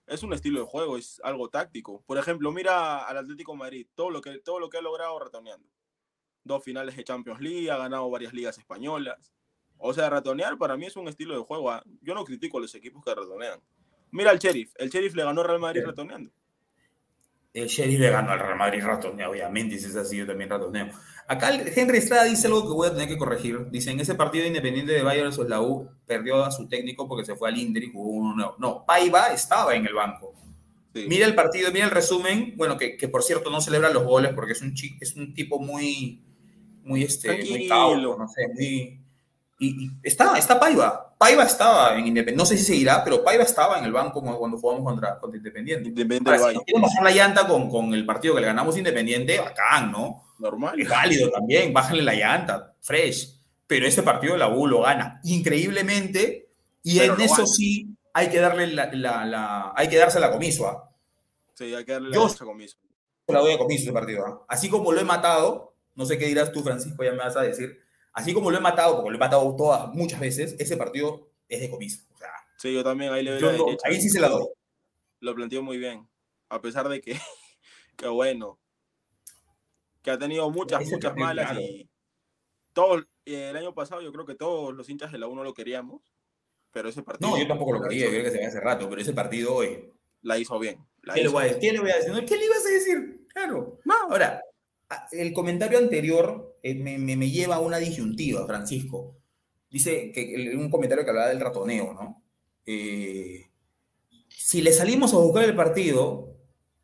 [0.07, 2.03] es un estilo de juego, es algo táctico.
[2.05, 5.17] Por ejemplo, mira al Atlético de Madrid, todo lo que todo lo que ha logrado
[5.17, 5.65] ratoneando.
[6.43, 9.31] Dos finales de Champions League, ha ganado varias ligas españolas.
[9.77, 11.71] O sea, ratonear para mí es un estilo de juego.
[11.71, 11.83] ah.
[12.01, 13.59] Yo no critico a los equipos que ratonean.
[14.11, 15.87] Mira al Sheriff, el Sheriff le ganó al Real Madrid Sí.
[15.87, 16.31] ratoneando.
[17.53, 20.87] El Sheriff le ganó al Real Madrid ratoneo, obviamente, si es así, yo también ratoneo.
[21.27, 23.69] Acá Henry Estrada dice algo que voy a tener que corregir.
[23.69, 27.25] Dice, en ese partido independiente de Bayern versus la U, perdió a su técnico porque
[27.25, 28.55] se fue al Inter y jugó uno nuevo.
[28.57, 30.33] No, Paiva estaba en el banco.
[30.93, 31.05] Sí.
[31.07, 32.53] Mira el partido, mira el resumen.
[32.57, 35.59] Bueno, que, que por cierto no celebra los goles porque es un, es un tipo
[35.59, 36.21] muy,
[36.83, 38.97] muy, este, muy cauto, no sé, muy...
[39.59, 41.13] Y, y está, está Paiva.
[41.19, 42.35] Paiva estaba en Independiente.
[42.35, 45.89] No sé si seguirá, pero Paiva estaba en el banco cuando jugamos contra, contra Independiente.
[45.89, 48.75] Independiente Ahora, si nos quieren bajar la llanta con, con el partido que le ganamos
[48.75, 50.23] Independiente, bacán, ¿no?
[50.39, 50.79] Normal.
[50.81, 53.37] Es válido también, bájale la llanta, fresh.
[53.67, 56.49] Pero ese partido la U lo gana increíblemente
[56.83, 57.47] y Pero en eso gana.
[57.47, 60.89] sí hay que darle la, la- la- hay que darse la comiso, ¿ah?
[61.53, 62.27] Sí, hay que darle la Yo-
[63.27, 64.25] la doy a comiso ese partido.
[64.25, 64.41] ¿ah?
[64.49, 67.41] Así como lo he matado, no sé qué dirás tú, Francisco, ya me vas a
[67.41, 67.79] decir.
[68.13, 71.61] Así como lo he matado, porque lo he matado todas, muchas veces, ese partido es
[71.61, 72.03] de comiso.
[72.13, 73.87] O sea, Sí, yo también ahí le doy yo la no- derecha.
[73.87, 74.47] ahí sí se la doy.
[75.19, 76.07] Lo planteó muy bien.
[76.49, 77.15] A pesar de que,
[77.97, 78.59] que bueno,
[80.01, 81.61] que ha tenido muchas, Ese muchas malas claro.
[81.61, 81.89] y
[82.73, 85.53] todos, y el año pasado yo creo que todos los hinchas de la 1 lo
[85.53, 86.01] queríamos,
[86.71, 88.89] pero ese partido No, yo tampoco lo quería, yo creo que se ve hace rato,
[88.89, 89.91] pero ese partido hoy.
[90.21, 90.85] la hizo bien.
[91.03, 91.59] la ¿Qué le, hizo voy a decir?
[91.61, 92.25] ¿Qué le voy a decir?
[92.25, 93.27] ¿Qué le ibas a decir?
[93.33, 93.79] Claro.
[93.85, 94.41] No, Ahora,
[95.11, 99.17] el comentario anterior eh, me, me- me lleva a una disyuntiva, Francisco.
[99.69, 102.23] Dice que un comentario que hablaba del ratoneo, ¿no?
[102.65, 103.49] Eh,
[104.29, 106.35] si le salimos a buscar el partido,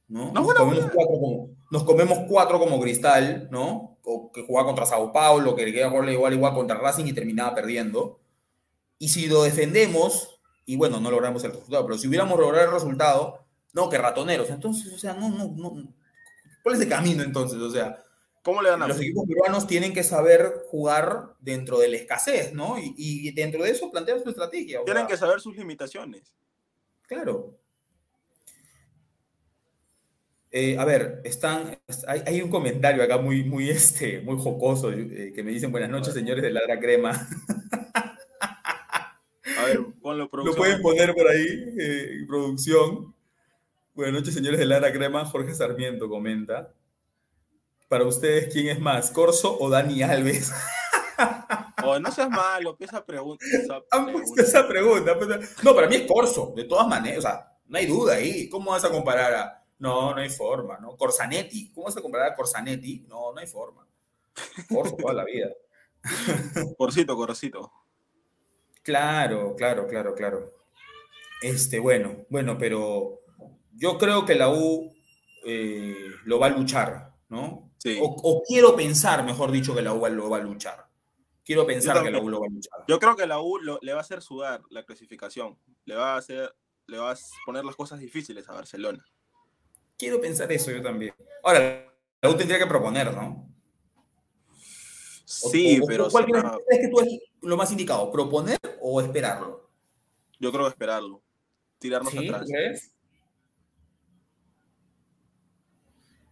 [0.07, 0.31] ¿no?
[0.31, 3.97] No, nos, comemos cuatro como, nos comemos cuatro como Cristal, ¿no?
[4.03, 7.55] O que jugaba contra Sao Paulo, que quería jugarle igual igual contra Racing y terminaba
[7.55, 8.19] perdiendo.
[8.99, 12.71] Y si lo defendemos, y bueno, no logramos el resultado, pero si hubiéramos logrado el
[12.73, 14.49] resultado, no, que ratoneros.
[14.49, 15.93] Entonces, o sea, no, no, no.
[16.67, 17.59] ¿Cuál es el camino entonces?
[17.59, 18.03] O sea,
[18.43, 18.97] ¿cómo le ganamos?
[18.97, 22.77] los equipos peruanos tienen que saber jugar dentro de la escasez, ¿no?
[22.77, 24.83] Y, y dentro de eso plantear su estrategia.
[24.83, 26.33] Tienen sea, que saber sus limitaciones.
[27.03, 27.57] Claro.
[30.51, 35.31] Eh, a ver, están, hay, hay un comentario acá muy, muy, este, muy jocoso eh,
[35.33, 37.29] que me dicen buenas noches, señores de Ladra Crema.
[39.57, 40.57] A ver, ponlo Lo producción.
[40.57, 43.15] pueden poner por ahí, eh, producción.
[43.97, 45.25] Buenas noches, señores de Lara Crema.
[45.25, 46.71] Jorge Sarmiento comenta.
[47.87, 50.53] Para ustedes, ¿quién es más, Corso o Dani Alves?
[51.83, 53.43] Oh, no seas malo, pues, esa pregunta.
[53.51, 54.41] esa Han puesto pregunta.
[54.43, 55.17] esa pregunta.
[55.17, 57.19] pues, No, para mí es Corso, de todas maneras.
[57.19, 58.47] O sea, no hay duda ahí.
[58.49, 59.65] ¿Cómo vas a comparar a.?
[59.79, 60.95] No, no hay forma, ¿no?
[60.95, 61.71] Corsanetti.
[61.71, 63.05] ¿Cómo vas a comparar a Corsanetti?
[63.07, 63.87] No, no hay forma.
[64.69, 65.47] Corso toda la vida.
[66.77, 67.71] Corcito, corcito.
[68.83, 70.53] Claro, claro, claro, claro.
[71.41, 73.21] Este, bueno, bueno, pero
[73.77, 74.93] yo creo que la U
[75.45, 77.71] eh, lo va a luchar, ¿no?
[77.77, 77.97] Sí.
[78.01, 80.87] O, o quiero pensar, mejor dicho, que la U lo va a luchar.
[81.45, 82.19] Quiero pensar que la.
[82.19, 82.79] U lo va a luchar.
[82.87, 85.57] Yo creo que la U lo- le va a hacer sudar la clasificación.
[85.85, 86.53] Le va a hacer,
[86.87, 89.05] le va a poner las cosas difíciles a Barcelona.
[89.97, 91.13] Quiero pensar eso yo también.
[91.43, 91.87] Ahora,
[92.21, 93.49] la U tendría que proponer, ¿no?
[95.25, 98.11] Sí, o- o- pero ¿Cuál crees que tú es lo más indicado?
[98.11, 99.69] ¿Proponer o esperarlo?
[100.39, 101.23] yo creo que esperarlo.
[101.79, 102.27] Tirarnos ¿Sí?
[102.27, 102.41] atrás.
[102.45, 102.93] ¿Tú crees?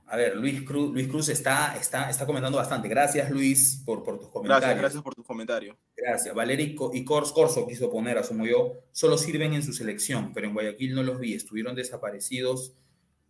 [0.08, 2.88] A ver, Luis Cruz, Luis Cruz está, está, está comentando bastante.
[2.88, 4.62] Gracias, Luis, por, por tus comentarios.
[4.62, 5.76] Gracias, gracias por tus comentarios.
[5.98, 6.36] Gracias.
[6.36, 10.32] Valeria y Co- y Cors Corso quiso poner, asumo yo, solo sirven en su selección,
[10.34, 11.34] pero en Guayaquil no los vi.
[11.34, 12.74] Estuvieron desaparecidos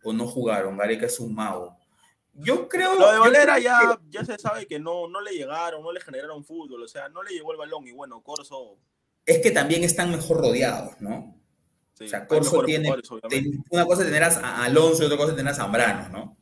[0.04, 0.76] o no jugaron.
[0.76, 1.78] Gareca es un mago.
[2.34, 2.94] Yo creo.
[2.94, 6.44] Lo de Valera ya, ya se sabe que no, no le llegaron, no le generaron
[6.44, 8.76] fútbol, o sea, no le llegó el balón y bueno, Corso.
[9.24, 11.34] es que también están mejor rodeados, ¿no?
[11.94, 13.28] Sí, O sea, Corso mejores tiene- obviamente.
[13.30, 16.35] Ten- Una cosa es tener a Alonso y otra cosa es tener a Zambrano, ¿no?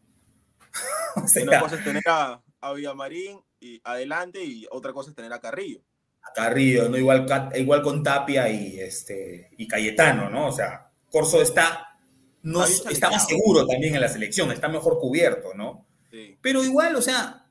[1.24, 5.16] O sea, Una cosa es tener a, a Villamarín y adelante y otra cosa es
[5.16, 5.80] tener a Carrillo.
[6.22, 6.96] a Carrillo, ¿no?
[6.98, 10.48] Igual, igual con Tapia y, este, y Cayetano, ¿no?
[10.48, 11.98] O sea, Corso está,
[12.42, 15.86] no, Está más seguro también en la selección, está mejor cubierto, ¿no?
[16.10, 16.36] Sí.
[16.42, 17.46] Pero igual, o sea,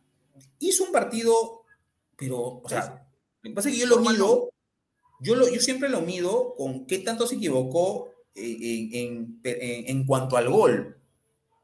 [0.59, 1.63] hizo un partido,
[2.15, 3.05] pero, o sea,
[3.41, 4.51] lo que pasa es que yo lo mido,
[5.19, 10.05] yo, lo, yo siempre lo mido con qué tanto se equivocó en, en- en- en
[10.05, 10.97] cuanto al gol.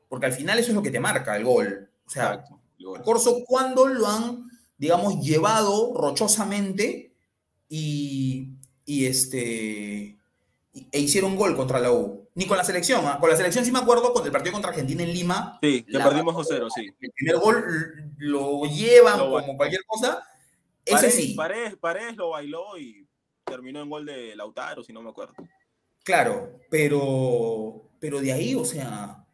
[0.07, 1.88] Porque al final eso es lo que te marca el gol.
[2.10, 2.60] O sea, Exacto.
[2.97, 7.14] A Corso, ¿cuándo lo han digamos, llevado rochosamente
[7.68, 8.53] y,
[8.86, 10.18] y este,
[10.91, 12.30] e hicieron gol contra la U.
[12.36, 13.18] Ni con la selección, ¿ah?
[13.20, 15.60] con la selección sí me acuerdo con el partido contra Argentina en Lima.
[15.62, 16.89] Sí, le la- perdimos 2-0, sí.
[17.01, 20.24] El primer gol lo llevan Lo como cualquier cosa.
[20.86, 23.05] Ese Paredes, sí, Paredes, Paredes lo bailó y
[23.43, 25.34] terminó en gol de Lautaro, si no me acuerdo.
[26.03, 29.26] claro, pero, pero de ahí, o sea,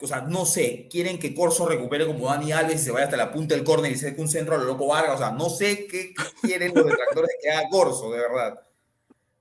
[0.00, 3.16] o sea, no sé, quieren que Corso recupere como Dani Alves y se vaya hasta
[3.16, 5.50] la punta del córner y se un centro a lo loco Vargas, o sea, no
[5.50, 8.60] sé qué quieren los detractores de que haga Corso, de verdad.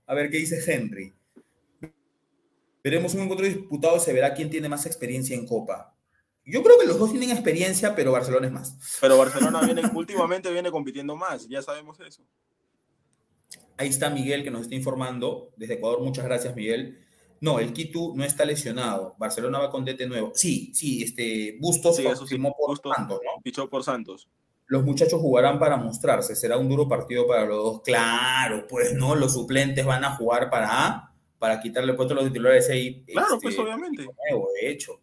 [0.07, 1.13] A ver qué dice Henry.
[2.83, 5.93] Veremos un encuentro disputado se verá quién tiene más experiencia en Copa.
[6.45, 8.77] Yo creo que los dos tienen experiencia, pero Barcelona es más.
[9.01, 12.23] Pero Barcelona viene, últimamente viene compitiendo más, ya sabemos eso.
[13.75, 16.01] Ahí está Miguel que nos está informando desde Ecuador.
[16.01, 17.05] Muchas gracias, Miguel.
[17.39, 19.15] No, el Quito no está lesionado.
[19.17, 20.31] Barcelona va con DT nuevo.
[20.33, 22.95] Sí, sí, este Bustos Sí, eso sí, firmó por Bustos.
[22.95, 23.41] Santos, ¿no?
[23.41, 24.27] Fichó por Santos.
[24.65, 26.35] Los muchachos jugarán para mostrarse.
[26.35, 27.81] Será un duro partido para los dos.
[27.83, 32.69] Claro, pues no, los suplentes van a jugar para para quitarle puesto a los titulares
[32.69, 33.03] ahí.
[33.05, 34.03] Claro, este, pues obviamente.
[34.03, 34.99] nuevo, de hecho.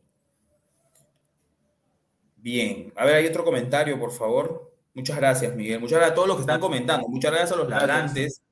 [2.37, 4.75] Bien, a ver, hay otro comentario, por favor.
[4.93, 5.81] Muchas gracias, Miguel.
[5.81, 7.09] Muchas gracias a todos los que están comentando.
[7.09, 8.43] Muchas gracias a los ladrantes.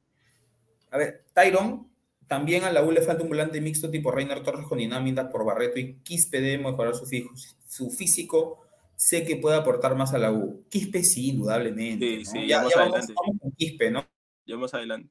[0.91, 1.91] A ver, Tyron,
[2.33, 5.45] también a la U le falta un volante mixto tipo Reiner Torres con dinámica por
[5.45, 7.30] Barreto y Quispe debe mejorar su, fijo-
[7.68, 8.59] su físico.
[8.97, 10.64] Sé que puede aportar más a la U.
[10.70, 12.07] Quispe sí, indudablemente.
[12.07, 12.30] Sí, ¿no?
[12.30, 13.12] sí, ya, vamos, adelante.
[13.14, 14.07] vamos con Quispe, ¿no?
[14.47, 15.11] Ya más adelante.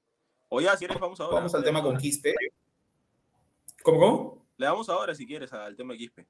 [0.49, 1.35] O ya, si quieres, vamos ahora.
[1.35, 1.95] Vamos al tema con.
[1.97, 2.33] Quispe.
[3.83, 4.45] ¿Cómo, cómo?
[4.57, 6.25] Le damos ahora, si quieres, al tema de Quispe.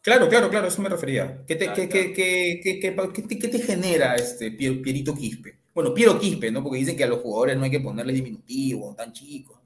[0.00, 1.44] Claro, claro, claro, eso me refería.
[1.46, 2.06] ¿Qué te, Claro, qué, claro.
[2.06, 5.58] qué- qué- qué- qué- qué te- qué te genera este Pier- Pierito Quispe?
[5.74, 6.62] Bueno, Piero Quispe, ¿no?
[6.62, 9.58] Porque dicen que a los jugadores no hay que ponerles diminutivos, tan chicos.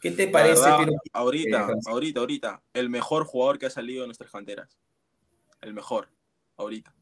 [0.00, 1.18] ¿Qué te parece, verdad, Piero Quispe?
[1.18, 1.90] ahorita, Francisco?
[1.90, 4.78] ahorita, ahorita, el mejor jugador que ha salido de nuestras canteras.
[5.60, 6.08] El mejor,
[6.56, 6.94] ahorita.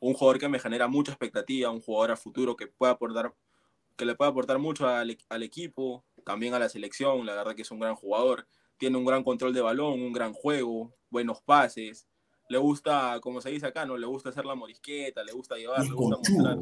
[0.00, 3.34] Un jugador que me genera mucha expectativa, un jugador a futuro que pueda aportar,
[3.96, 7.24] que le puede aportar mucho al, e- al equipo, también a la selección.
[7.24, 8.46] La verdad que es un gran jugador.
[8.76, 12.06] Tiene un gran control de balón, un gran juego, buenos pases.
[12.48, 13.96] Le gusta, como se dice acá, ¿no?
[13.96, 16.56] Le gusta hacer la morisqueta, le gusta llevar, Es le gusta mostrar.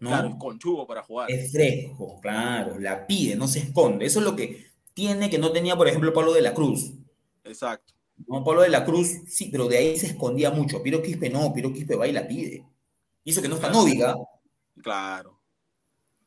[0.00, 0.08] ¿no?
[0.08, 1.30] Claro, es conchudo para jugar.
[1.30, 4.04] Es fresco, claro, la pide, no se esconde.
[4.06, 6.92] Eso es lo que tiene que no tenía, por ejemplo, Pablo de la Cruz.
[7.44, 7.94] Exacto.
[8.28, 10.82] No, Pablo de la Cruz, sí, pero de ahí se escondía mucho.
[10.82, 12.64] Piero Quispe no, Piero Quispe va y la pide.
[13.24, 14.16] Y eso que no está Nóviga,
[14.82, 15.40] Claro.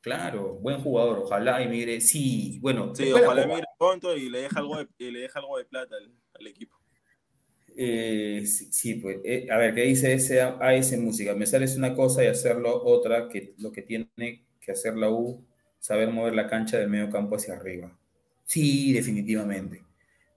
[0.01, 4.59] claro, buen jugador, ojalá y mire, sí, bueno, Sí, ojalá mire pronto y le deja
[4.59, 6.77] algo de, y le deja algo de plata al, al equipo.
[7.77, 11.35] Eh, sí, sí, pues, eh, a ver, ¿qué dice ese AS Música?
[11.35, 15.45] Me sales una cosa y hacerlo otra, que lo que tiene que hacer la U,
[15.79, 17.97] saber mover la cancha del medio campo hacia arriba.
[18.45, 19.83] Sí, definitivamente.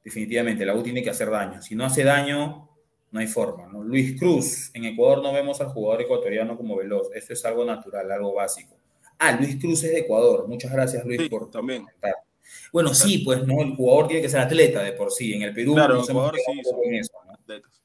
[0.04, 1.60] Definitivamente, la U tiene que hacer daño.
[1.62, 2.68] Si no hace daño,
[3.10, 3.82] no hay forma, ¿no?
[3.82, 7.08] Luis Cruz, en Ecuador no vemos al jugador ecuatoriano como veloz.
[7.14, 8.76] Eso es algo natural, algo básico.
[9.18, 10.46] Ah, Luis Cruz es de Ecuador.
[10.48, 11.82] Muchas gracias, Luis, Sí, por también.
[11.82, 12.14] comentar.
[12.72, 13.60] Bueno, sí, pues, ¿no?
[13.60, 15.34] El jugador tiene que ser atleta de por sí.
[15.34, 17.32] En el Perú Claro, Ecuador sí, poco son- en eso, ¿no?
[17.34, 17.82] atletas.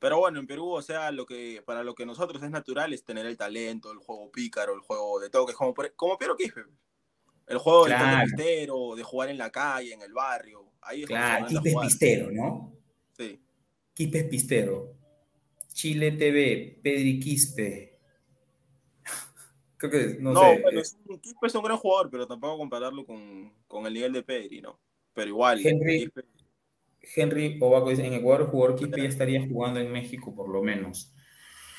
[0.00, 3.04] Pero bueno, en Perú, o sea, lo que para lo que nosotros es natural es
[3.04, 6.62] tener el talento, el juego pícaro, el juego de toques, como, por- como Piero Quispe.
[7.50, 8.26] El juego del Claro.
[8.30, 10.72] toque pistero, de jugar en la calle, en el barrio.
[10.82, 12.72] Ahí es Claro, Quispe es pistero, ¿no?
[13.16, 13.40] Sí.
[13.92, 14.94] Quispe es pistero.
[15.72, 17.98] Chile TV, Pedri Quispe.
[19.76, 20.60] Creo que, no, No, sé.
[20.62, 23.94] bueno, eh, es un, Quispe es un gran jugador, pero tampoco compararlo con, con el
[23.94, 24.78] nivel de Pedri, ¿no?
[25.14, 26.24] Pero igual, Henry- Quispe-
[27.16, 30.62] Henry Ovaco dice, en Ecuador el jugador Quispe ya estaría jugando en México por lo
[30.62, 31.12] menos.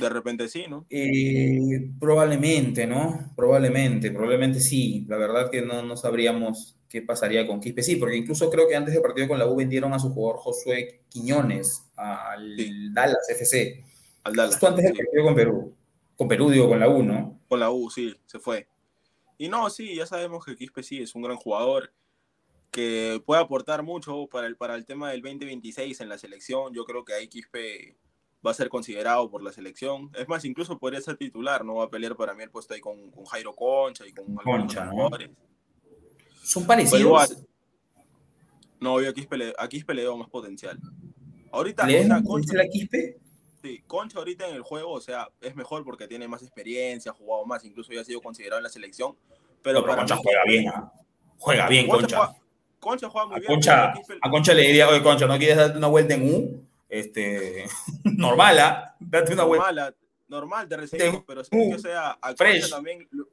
[0.06, 0.86] De repente sí, ¿no?
[0.90, 3.32] Eh, probablemente, ¿no?
[3.36, 5.06] Probablemente, probablemente sí.
[5.08, 7.84] La verdad que no, no sabríamos qué pasaría con Quispe.
[7.84, 10.40] Sí, porque incluso creo que antes del partido con la U vendieron a su jugador
[10.42, 12.90] Josué Quiñones al Sí.
[12.92, 13.84] Dallas FC.
[14.24, 15.02] Al Dallas, Justo antes del sí.
[15.04, 15.76] partido con Perú.
[16.18, 17.40] Con Perú, digo, con la U, ¿no?
[17.48, 18.68] Con la U, sí, se fue.
[19.38, 21.92] Y no, sí, ya sabemos que Quispe sí es un gran jugador
[22.70, 26.74] que puede aportar mucho para el, para el tema del 2026 en la selección.
[26.74, 27.98] Yo creo que ahí Quispe
[28.46, 30.10] va a ser considerado por la selección.
[30.18, 31.76] Es más, incluso podría ser titular, ¿no?
[31.76, 34.44] Va a pelear para mí el puesto ahí con, con Jairo Concha y con algunos
[34.62, 34.92] Concha, ¿no?
[34.92, 35.30] jugadores.
[36.44, 37.02] Son Pero parecidos.
[37.02, 37.28] igual,
[38.80, 40.80] no, yo a Quispe, le, a Quispe le veo más potencial.
[41.52, 43.18] Ahorita, ¿Le o ves sea, más Concha, potencial a Quispe?
[43.62, 47.14] Sí, Concha ahorita en el juego, o sea, es mejor porque tiene más experiencia, ha
[47.14, 49.16] jugado más, incluso ya ha sido considerado en la selección.
[49.62, 50.92] Pero, No, pero para Concha mí, juega bien, ¿ah?
[51.38, 52.18] Juega bien, Concha.
[52.18, 52.36] Juega,
[52.80, 53.52] Concha juega muy A bien.
[53.52, 56.66] Concha, Quispe- a Concha le diría, oye, Concha, ¿no quieres darte una vuelta en U?
[56.92, 57.66] Este,
[58.04, 58.96] normal, ¿ah?
[59.00, 59.66] Date una vuelta.
[59.72, 59.96] normal, a-
[60.28, 62.36] normal, te recibimos, pero sí, Uh, o sea, a.
[62.36, 63.30] Concha, también, lo-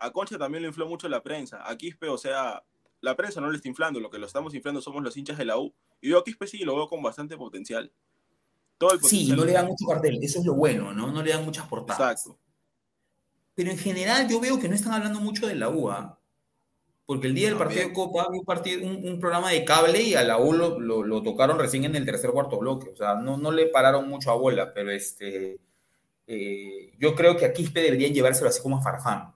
[0.00, 1.62] a Concha también lo infló mucho la prensa.
[1.64, 2.62] A Quispe, o sea,
[3.00, 5.44] la prensa no lo está inflando, lo que lo estamos inflando somos los hinchas de
[5.44, 5.72] la U.
[6.00, 7.92] Y yo a Quispe sí lo veo con bastante potencial.
[8.76, 11.10] Todo el Sí, no le dan mucho cartel, eso es lo bueno, ¿no?
[11.12, 12.00] No le dan muchas portadas.
[12.24, 12.38] Exacto.
[13.54, 16.18] Pero en general yo veo que no están hablando mucho de la UA.
[17.06, 17.92] Porque el día del partido de.
[17.92, 21.04] Copa había un, partido, un, un programa de cable y a la U lo, lo-
[21.04, 22.90] lo tocaron recién en el tercer cuarto bloque.
[22.90, 25.58] O sea, no, no le pararon mucho a bola, pero este,
[26.26, 29.32] eh, yo creo que a Quispe deberían llevárselo así como a Farfán.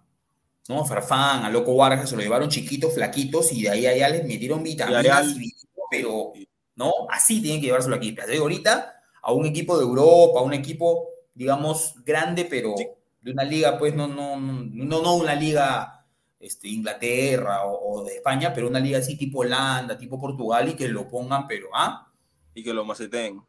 [0.68, 0.82] ¿no?
[0.82, 4.08] A Farfán, a Loco Vargas, se lo llevaron chiquitos, flaquitos y de ahí a allá
[4.10, 5.52] les metieron vitaminas, y
[5.90, 6.32] pero
[6.76, 6.92] ¿no?
[7.10, 8.22] Así tienen que llevárselo a Quispe.
[8.22, 12.86] Así, ahorita a un equipo de Europa, a un equipo, digamos, grande, pero Sí.
[13.22, 15.99] de una liga, pues no, no, no, no, no una liga
[16.41, 20.74] este, Inglaterra o, o de España, pero una liga así tipo Holanda, tipo Portugal y
[20.74, 22.11] que lo pongan, pero, ¿ah?
[22.55, 23.43] Y que lo maceten.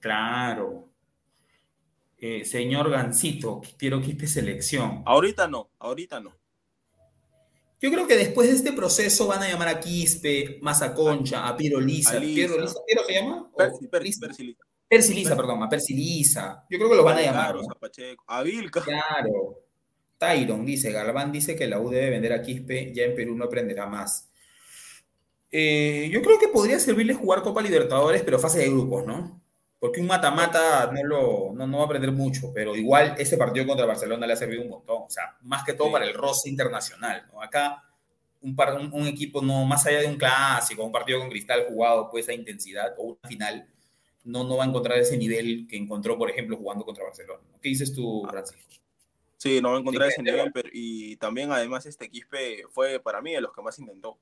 [0.00, 0.88] Claro.
[2.18, 5.02] Eh, señor Gancito, quiero Quispe selección.
[5.04, 6.32] Ahorita no, ahorita no.
[7.80, 10.94] Yo creo que después de este proceso van a llamar a Quispe, más a
[11.56, 12.20] Piero Lisa.
[12.20, 13.50] ¿Piero Lisa ¿Piero se llama?
[13.52, 14.20] ¿O Percy, Percy, Lisa?
[14.20, 14.60] Percy Lisa.
[14.88, 15.42] Percy Lisa, Percy.
[15.42, 16.64] perdón, a Percy Lisa.
[16.70, 17.46] Yo creo que lo van a llamar.
[17.46, 17.74] Carlos, ¿no?
[17.74, 18.82] a Pacheco, a Vilca.
[18.82, 19.61] Claro.
[20.22, 23.44] Tyron dice, Galván dice que la U debe vender a Quispe, ya en Perú no
[23.46, 24.30] aprenderá más.
[25.50, 29.40] Eh, yo creo que podría servirle jugar Copa Libertadores, pero fase de grupos, ¿no?
[29.80, 33.66] Porque un mata-mata no, lo, no, no va a aprender mucho, pero igual ese partido
[33.66, 35.02] contra Barcelona le ha servido un montón.
[35.06, 35.92] O sea, más que todo Sí.
[35.92, 37.42] para el roce internacional, ¿no?
[37.42, 37.82] Acá
[38.42, 41.66] un, par- un, un equipo, no más allá de un clásico, un partido con cristal
[41.68, 43.68] jugado, pues esa intensidad, o una final,
[44.24, 47.42] no, no va a encontrar ese nivel que encontró, por ejemplo, jugando contra Barcelona.
[47.60, 48.81] ¿Qué dices tú, Francisco?
[49.42, 53.00] Sí, no va a encontrar Sí, ese nivel, pero, y también además este Quispe fue
[53.00, 54.16] para mí de los que más intentó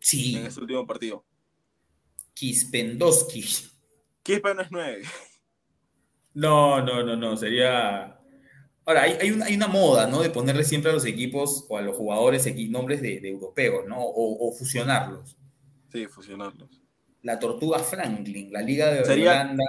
[0.00, 1.24] Sí, en este último partido.
[2.34, 3.44] Kispendowski.
[4.24, 5.02] Quispe no es nueve.
[6.36, 8.18] No, no, no, no, sería...
[8.84, 10.20] Ahora, hay, hay, una, hay una moda, ¿no?
[10.20, 14.00] De ponerle siempre a los equipos o a los jugadores nombres de, de europeos, ¿no?
[14.00, 15.36] O, o fusionarlos.
[15.92, 16.82] Sí, fusionarlos.
[17.22, 19.64] La Tortuga Franklin, la Liga de Sería- Holanda,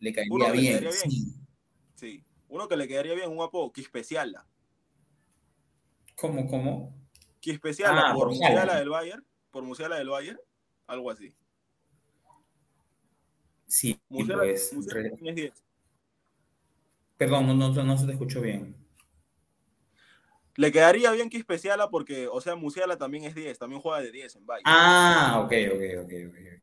[0.00, 0.80] le caería bien.
[0.80, 0.92] bien.
[0.92, 1.32] sí.
[1.94, 2.22] Sí.
[2.48, 4.46] Uno que le quedaría bien, un apodo, Quispeciala.
[6.16, 6.94] ¿Cómo, cómo?
[7.40, 10.38] Quispeciala Ah, por Musiala del Bayern, por Musiala del Bayern,
[10.86, 11.34] algo así.
[13.66, 14.72] Sí, Musiala, pues.
[14.72, 15.64] Musiala re- también es 10.
[17.16, 18.76] Perdón, no, no, no se te escuchó bien.
[20.56, 24.36] Le quedaría bien Quispeciala porque, o sea, Musiala también es 10, también juega de 10
[24.36, 24.64] en Bayern.
[24.64, 26.62] Ah, ok, ok, ok, ok.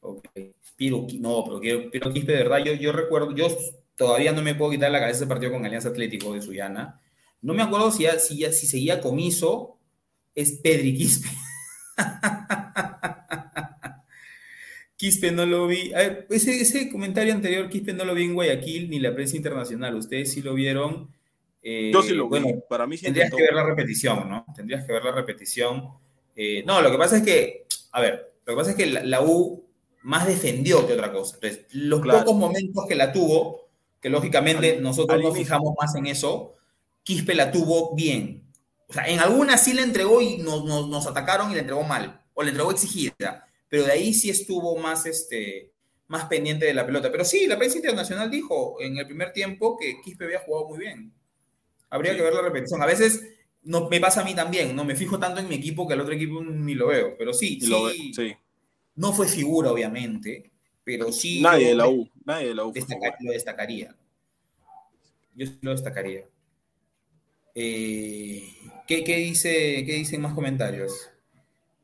[0.00, 0.28] Ok.
[0.76, 3.48] Piro, no, pero quiero, Piro Quispe, de verdad, yo, yo recuerdo, yo
[3.96, 7.00] todavía no me puedo quitar la cabeza ese partido con Alianza Atlético de Sullana.
[7.42, 9.78] No me acuerdo si, ya, si, ya, si seguía comiso,
[10.34, 11.28] es Pedri Quispe.
[14.96, 15.92] Quispe no lo vi.
[15.92, 19.36] A ver, ese, ese comentario anterior, Quispe no lo vi en Guayaquil ni la prensa
[19.36, 19.94] internacional.
[19.94, 21.10] Ustedes sí lo vieron.
[21.62, 22.40] Eh, Yo sí lo vi.
[22.40, 23.36] bueno, Para mí sí Tendrías intentó.
[23.36, 24.46] que ver la repetición, ¿no?
[24.54, 25.88] Tendrías que ver la repetición.
[26.34, 29.02] Eh, no, lo que pasa es que, a ver, lo que pasa es que la,
[29.04, 29.66] la U
[30.02, 31.34] más defendió que otra cosa.
[31.34, 32.20] Entonces, los Claro.
[32.20, 33.65] pocos momentos que la tuvo,
[34.06, 36.54] que lógicamente nosotros nos fijamos más en eso,
[37.02, 38.44] Quispe la tuvo bien.
[38.86, 41.82] O sea, en algunas sí la entregó y nos, nos, nos atacaron y la entregó
[41.82, 45.72] mal, o la entregó exigida, pero de ahí sí estuvo más, este,
[46.06, 47.10] más pendiente de la pelota.
[47.10, 50.78] Pero sí, la prensa internacional dijo en el primer tiempo que Quispe había jugado muy
[50.78, 51.12] bien.
[51.90, 52.18] Habría Sí.
[52.18, 52.80] que ver la repetición.
[52.82, 53.24] A veces
[53.64, 56.00] no, me pasa a mí también, no me fijo tanto en mi equipo que al
[56.02, 58.36] otro equipo ni lo veo, pero sí, Y lo sí, sí.
[58.94, 60.52] no fue figura, obviamente,
[60.86, 62.08] pero sí Nadie de la U.
[62.24, 62.72] Nadie de la U.
[62.72, 63.94] destaca- lo destacaría.
[65.34, 66.24] Yo sí lo destacaría.
[67.56, 68.44] Eh,
[68.86, 71.10] ¿qué, qué dice, ¿Qué dicen más comentarios?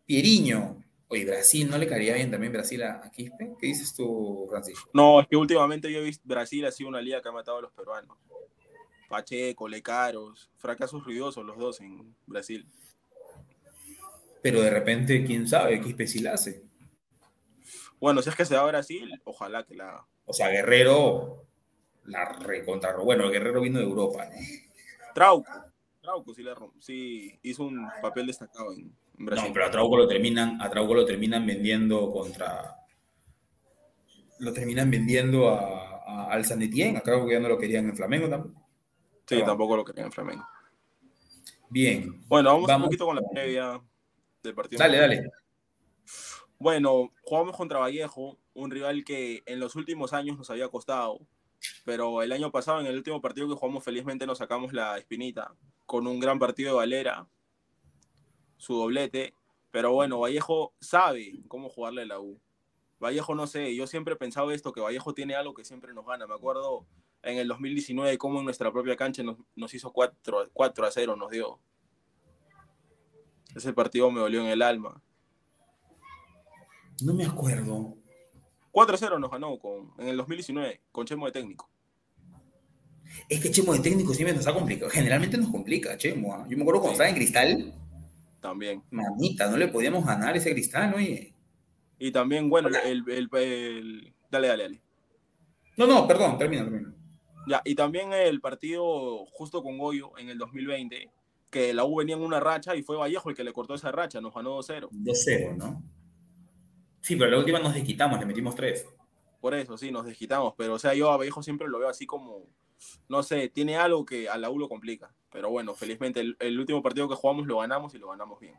[0.07, 0.83] Pieriño.
[1.09, 3.53] Oye, Brasil, ¿no le caería bien también Brasil a, a Quispe?
[3.61, 4.89] ¿Qué dices tú, Francisco?
[4.95, 7.59] No, es que últimamente yo he visto Brasil ha sido una liga que ha matado
[7.59, 8.17] a los peruanos.
[9.09, 12.67] Pacheco, Lecaros, fracasos ruidosos los dos en Brasil.
[14.43, 16.63] Pero de repente, quién sabe, Quispe sí la hace.
[18.03, 20.05] Bueno, si es que se va a Brasil, ojalá que la.
[20.25, 21.45] O sea, Guerrero
[22.07, 22.97] la recontra.
[22.97, 24.37] Bueno, Guerrero vino de Europa, ¿no?
[25.15, 25.49] Trauco.
[26.01, 29.47] Trauco sí, la sí hizo un papel destacado en, en Brasil.
[29.47, 32.77] No, pero a Trauco lo terminan, a Trauco lo terminan vendiendo contra.
[34.41, 36.99] Lo terminan vendiendo a, a- al San Etienne.
[36.99, 38.61] A Trauco ya no lo querían en Flamengo tampoco.
[39.21, 40.45] sí, pero- tampoco lo quería en Flamengo.
[41.71, 42.21] Bien.
[42.27, 42.85] Bueno, vamos, Vamos.
[42.87, 43.81] un poquito con la previa
[44.43, 44.81] del partido.
[44.81, 45.31] Dale, dale.
[46.63, 51.19] Bueno, jugamos contra Vallejo, un rival que en los últimos años nos había costado,
[51.85, 55.57] pero el año pasado, en el último partido que jugamos, felizmente nos sacamos la espinita
[55.87, 57.27] con un gran partido de Valera,
[58.59, 59.35] su doblete.
[59.73, 62.39] Pero bueno, Vallejo sabe cómo jugarle a la U.
[63.01, 66.07] Vallejo, no sé, yo siempre he pensado esto, que Vallejo tiene algo que siempre nos
[66.07, 66.29] gana.
[66.29, 66.87] Me acuerdo
[67.25, 69.25] en el 2019 cómo en nuestra propia cancha
[69.57, 71.59] nos, hizo 4, 4 a 0, nos dio.
[73.53, 75.03] Ese partido me dolió en el alma.
[77.03, 77.97] No me acuerdo.
[78.73, 81.69] 4-0 nos ganó con, en el 2019 con Chemo de técnico.
[83.29, 84.91] Es que Chemo de técnico siempre nos ha complicado.
[84.91, 86.35] Generalmente nos complica, Chemo.
[86.35, 86.47] ¿ah?
[86.49, 87.75] Yo me acuerdo cuando estaba en Cristal,
[88.41, 88.83] También.
[88.91, 91.35] mamita, no le podíamos ganar ese Cristal, oye.
[91.99, 94.83] Y también, bueno, el, el- el- Dale, dale, dale.
[95.77, 96.95] No, no, perdón, termina, termina.
[97.47, 101.11] Ya, y también el partido justo con Goyo en el 2020,
[101.51, 103.93] que la U venía en una racha y fue Vallejo el que le cortó esa
[103.93, 104.89] racha, nos ganó 2-0.
[104.91, 105.83] 2-0, ¿no?
[107.03, 108.87] Sí, pero la última nos desquitamos, le metimos 3.
[109.41, 110.55] Por eso, sí, nos desquitamos.
[110.57, 112.47] Pero, o sea, yo a Vallejo siempre lo veo así como,
[113.09, 115.13] no sé, tiene algo que a la U lo complica.
[115.31, 118.55] Pero bueno, felizmente el, el último partido que jugamos lo ganamos y lo ganamos bien.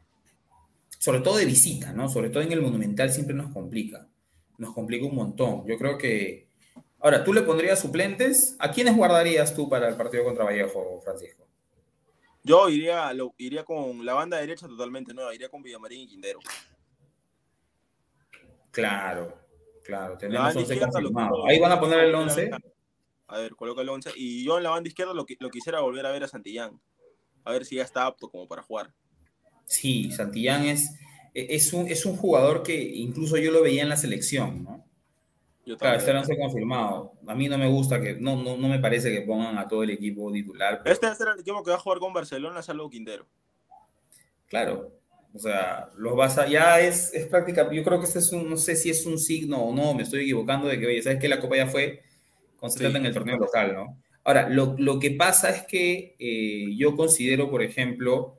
[1.00, 2.10] Sobre todo de visita, ¿no?
[2.10, 4.08] Sobre todo en el Monumental siempre nos complica.
[4.58, 5.66] Nos complica un montón.
[5.66, 6.50] Yo creo que.
[7.00, 8.56] Ahora, ¿tú le pondrías suplentes?
[8.60, 11.46] ¿A quiénes guardarías tú para el partido contra Vallejo, Francisco?
[12.44, 16.40] Yo iría, lo, iría con la banda derecha totalmente nueva, iría con Villamarín y Quintero.
[18.74, 19.38] Claro,
[19.84, 20.14] claro.
[20.14, 21.46] La Tenemos banda 11 izquierda lo- confirmados.
[21.48, 22.50] Ahí van a poner el 11.
[23.28, 24.12] A ver, coloca el 11.
[24.16, 26.82] Y yo en la banda izquierda lo, lo quisiera volver a ver a Santillán.
[27.46, 28.94] A ver si ya está apto como para jugar.
[29.66, 30.90] Sí, Santillán es,
[31.34, 34.86] es, un, es un jugador que incluso yo lo veía en la selección, ¿no?
[35.66, 37.14] Yo Claro, este no se ha confirmado.
[37.26, 39.84] A mí no me gusta que, no, no, no me parece que pongan a todo
[39.84, 40.82] el equipo titular.
[40.84, 43.26] pero- Este va a ser el equipo que va a jugar con Barcelona, salvo Quintero.
[44.48, 44.92] Claro.
[45.36, 47.68] O sea, los vas a, ya es, es práctica.
[47.72, 50.04] Yo creo que este es un, no sé si es un signo o no, me
[50.04, 52.04] estoy equivocando de que, oye, ¿sabes que La Copa ya fue,
[52.58, 53.00] concéntrate Sí.
[53.00, 53.98] en el torneo local, ¿no?
[54.24, 58.38] Ahora, lo, lo que pasa es que eh, yo considero, por ejemplo,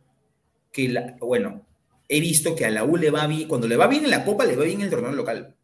[0.72, 1.66] que, la, bueno,
[2.08, 4.24] he visto que a la U le va bien, cuando le va bien en la
[4.24, 5.54] Copa, le va bien en el torneo local.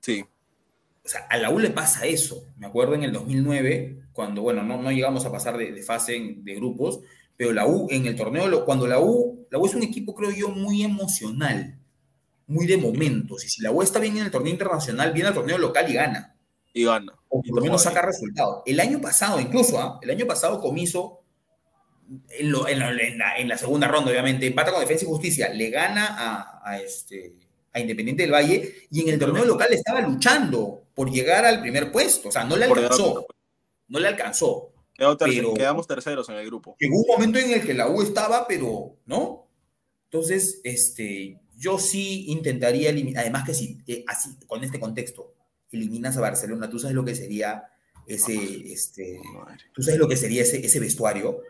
[0.00, 0.24] Sí.
[1.04, 2.44] O sea, a la U le pasa eso.
[2.58, 6.16] Me acuerdo en el 2009, cuando, bueno, no, no llegamos a pasar de, de fase
[6.16, 7.00] en- de grupos,
[7.36, 10.30] pero la U en el torneo, cuando la U, la U es un equipo, creo
[10.30, 11.78] yo, muy emocional,
[12.46, 13.44] muy de momentos.
[13.44, 15.94] Y si la U está bien en el torneo internacional, viene al torneo local y
[15.94, 16.36] gana.
[16.72, 17.12] Y gana.
[17.28, 18.62] O por lo menos saca resultados.
[18.66, 19.98] El año pasado, incluso, ¿ah?
[20.02, 21.20] el año pasado Comiso,
[22.30, 25.08] en, lo- en la, en la- en la segunda ronda, obviamente, empata con Defensa y
[25.08, 27.34] Justicia, le gana a, a este,
[27.72, 31.90] a Independiente del Valle y en el torneo local estaba luchando por llegar al primer
[31.92, 32.28] puesto.
[32.28, 33.26] O sea, no le alcanzó.
[33.88, 34.72] No le alcanzó.
[34.98, 36.76] Pero- Quedamos terceros en el grupo.
[36.80, 39.48] Llegó un momento en el que la U estaba, pero no.
[40.04, 45.34] Entonces, este, yo sí intentaría eliminar, además que si, eh, así, con este contexto,
[45.72, 47.64] eliminas a Barcelona, tú sabes lo que sería
[48.06, 49.64] ese, este, Madre.
[49.74, 51.42] tú sabes lo que sería ese, ese vestuario,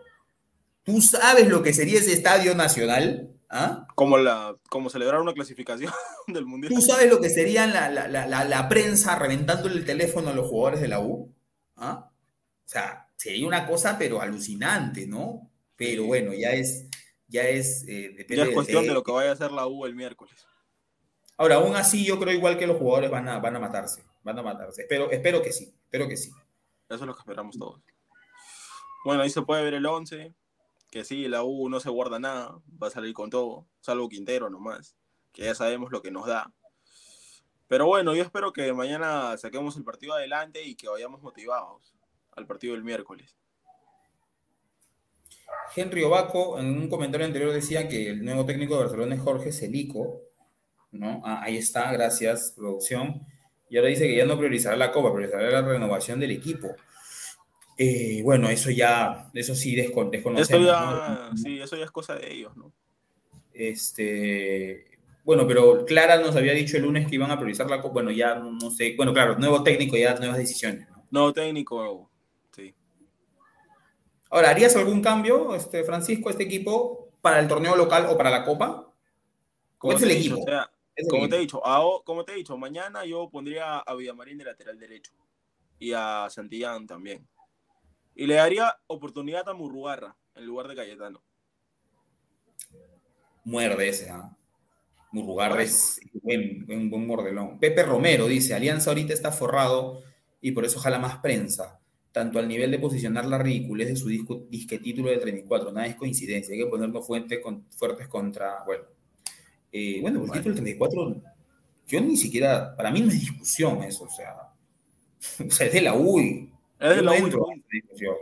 [0.82, 3.86] tú sabes lo que sería ese estadio nacional, ¿ah?
[3.94, 5.92] Como, la, como celebrar una clasificación
[6.26, 6.72] del Mundial.
[6.72, 10.34] Tú sabes lo que sería la, la, la, la, la prensa reventándole el teléfono a
[10.34, 11.30] los jugadores de la U,
[11.76, 12.11] ¿ah?
[12.11, 15.50] O sea, sería una cosa, pero alucinante, ¿no?
[15.76, 16.86] Pero bueno, ya es,
[17.28, 19.84] ya es, eh, Ya es cuestión de- de lo que vaya a hacer la U
[19.86, 20.46] el miércoles.
[21.36, 24.38] Ahora, aún así, yo creo igual que los jugadores van a, van a matarse, van
[24.38, 24.82] a matarse.
[24.82, 26.30] Espero, espero que sí, espero que sí.
[26.88, 27.82] Eso es lo que esperamos todos.
[29.04, 30.34] Bueno, ahí se puede ver el 11.
[30.90, 32.58] Que sí, la U no se guarda nada.
[32.82, 33.66] Va a salir con todo.
[33.80, 34.96] Salvo Quintero nomás.
[35.32, 36.52] Que ya sabemos lo que nos da.
[37.68, 41.92] Pero bueno, yo espero que mañana saquemos el partido adelante y que vayamos motivados
[42.37, 43.37] al partido del miércoles.
[45.74, 49.53] Henry Obaco, en un comentario anterior, decía que el nuevo técnico de Barcelona es Jorge
[49.53, 50.22] Celico,
[50.93, 51.22] ¿no?
[51.24, 53.26] Ah, ahí está, gracias, producción.
[53.68, 56.68] Y ahora dice que ya no priorizará la Copa, priorizará la renovación del equipo.
[57.76, 60.62] Eh, bueno, eso ya, eso sí descon- desconocemos.
[60.62, 61.37] Esto ya, ¿no?
[61.37, 62.72] sí, eso ya es cosa de ellos, ¿no?
[63.53, 67.95] Este, bueno, pero Clara nos había dicho el lunes que iban a priorizar la Copa.
[67.95, 68.95] Bueno, ya no, sé.
[68.97, 70.89] Bueno, claro, nuevo técnico, ya nuevas decisiones.
[70.89, 71.07] ¿no?
[71.11, 72.11] No, técnico.
[74.31, 78.31] Ahora, ¿harías algún cambio, este, Francisco, a este equipo para el torneo local o para
[78.31, 78.93] la Copa?
[79.79, 80.43] Como es el he dicho, equipo.
[80.43, 81.37] o sea, Es el como te equipo.
[81.37, 85.12] he dicho, a- como te he dicho, mañana yo pondría a Villamarín de lateral derecho
[85.79, 87.27] y a Santillán también.
[88.14, 91.22] Y le daría oportunidad a Murrugarra en lugar de Cayetano.
[93.45, 94.37] Muerde ese, ¿ah?
[95.12, 97.59] Murrugarra Por es buen, buen, buen mordelón.
[97.61, 100.03] Pepe Romero dice, Alianza ahorita está forrado
[100.41, 101.81] y por eso jala más prensa,
[102.16, 105.86] tanto al nivel de posicionar la ridiculez de su disco, disque título de 34, nada
[105.86, 108.84] es coincidencia, hay que ponernos fuentes, con, fuertes contra, bueno,
[109.70, 111.22] eh, bueno, el título del 34,
[111.88, 114.34] yo ni siquiera, para mí no es discusión eso, o sea,
[115.46, 116.50] o sea, es de la UI,
[116.80, 118.16] Es de la no U, entro en esa discusión.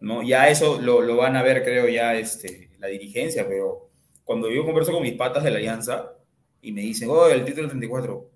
[0.00, 0.24] ¿no?
[0.24, 3.88] Ya eso lo, lo van a ver, creo, ya este, la dirigencia, pero
[4.24, 6.12] cuando yo converso con mis patas de la Alianza
[6.60, 8.30] y me dicen, oh, el título del 34,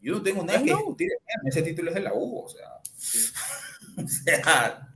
[0.00, 0.76] yo no tengo nada que U.
[0.76, 1.10] discutir,
[1.44, 2.68] ese título es de la U, o sea.
[4.04, 4.88] o sea,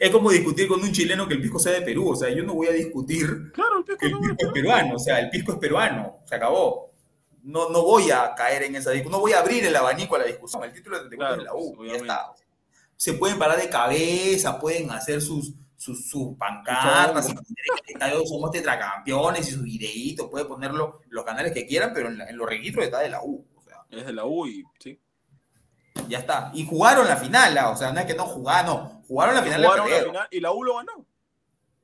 [0.00, 2.42] es como discutir con un chileno que el pisco sea de Perú, o sea, yo
[2.42, 5.20] no voy a discutir Claro, el Pico que el no, pisco es peruano, o sea,
[5.20, 6.92] el pisco es peruano, se acabó.
[7.42, 10.20] no, no voy a caer en esa discusión, no voy a abrir el abanico a
[10.20, 10.62] la discusión.
[10.64, 12.32] El título 34 Claro, es la U, ya está.
[12.96, 17.94] Se pueden parar de cabeza, pueden hacer sus, sus, sus pancartas, y poner en el
[17.94, 22.28] estadio somos tetracampeones y sus videitos, puede ponerlo los canales que quieran, pero en, la-
[22.28, 23.44] en los registros está de la U.
[23.56, 24.98] O sea, Es de la U y sí.
[26.08, 26.50] Ya está.
[26.54, 29.42] Y jugaron la final, ah, o sea, no es que no jugaron, no, jugaron la
[29.42, 31.06] final, la Jugaron la final y la U lo ganó.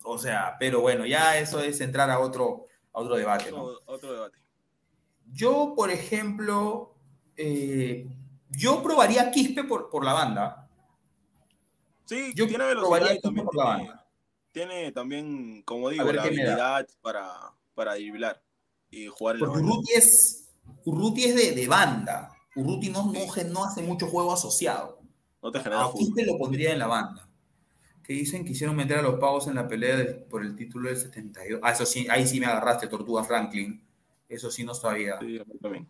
[0.05, 3.63] O sea, pero bueno, ya eso es entrar a otro, a otro debate, ¿no?
[3.63, 4.39] Otro, otro debate.
[5.31, 6.95] Yo, por ejemplo,
[7.37, 8.07] eh,
[8.51, 10.69] yo probaría Quispe por, por la banda.
[12.07, 14.07] Sí, Yo tiene velocidad y también por la tiene, banda.
[14.51, 18.43] tiene también, como digo, la habilidad para, para driblar
[18.91, 19.63] y jugar la Porque.
[19.63, 20.49] Urruti es,
[20.87, 22.33] Urruti es de, de banda.
[22.59, 24.99] Urruti no, hace mucho juego asociado.
[25.43, 25.89] No te genera.
[25.97, 27.29] Quispe lo pondría en la banda.
[28.03, 30.97] Que dicen que hicieron meter a los pavos en la pelea por el título del
[30.97, 31.61] 72.
[31.63, 33.83] Ah, eso sí, ahí sí me agarraste, Tortuga Franklin.
[34.29, 35.19] Eso sí no sabía.
[35.21, 35.41] Sí.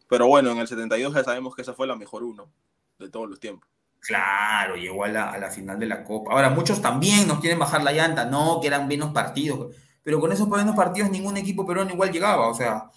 [0.09, 2.51] Pero bueno, en el 72 ya sabemos que esa fue la mejor uno
[2.99, 3.69] de todos los tiempos.
[4.01, 6.33] Claro, llegó a la, a la final de la Copa.
[6.33, 9.75] Ahora, muchos también nos quieren bajar la llanta, no, que eran menos partidos.
[10.03, 12.91] Pero con esos menos partidos ningún equipo peruano igual llegaba, o sea,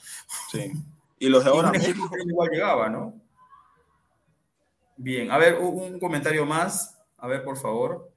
[0.52, 0.72] Sí.
[1.20, 3.22] Y los de ahora, ningún equipo peruano igual llegaba, ¿no?
[5.04, 6.96] Bien, a ver, un, comentario más.
[7.18, 8.14] A ver, por favor.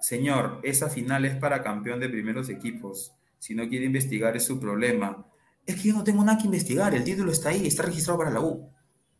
[0.00, 3.12] Señor, esa final es para campeón de primeros equipos.
[3.40, 5.26] Si no quiere investigar es su problema.
[5.66, 8.30] Es que yo no tengo nada que investigar, el título está ahí, está registrado para
[8.30, 8.70] la U.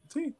[0.08, 0.34] sí.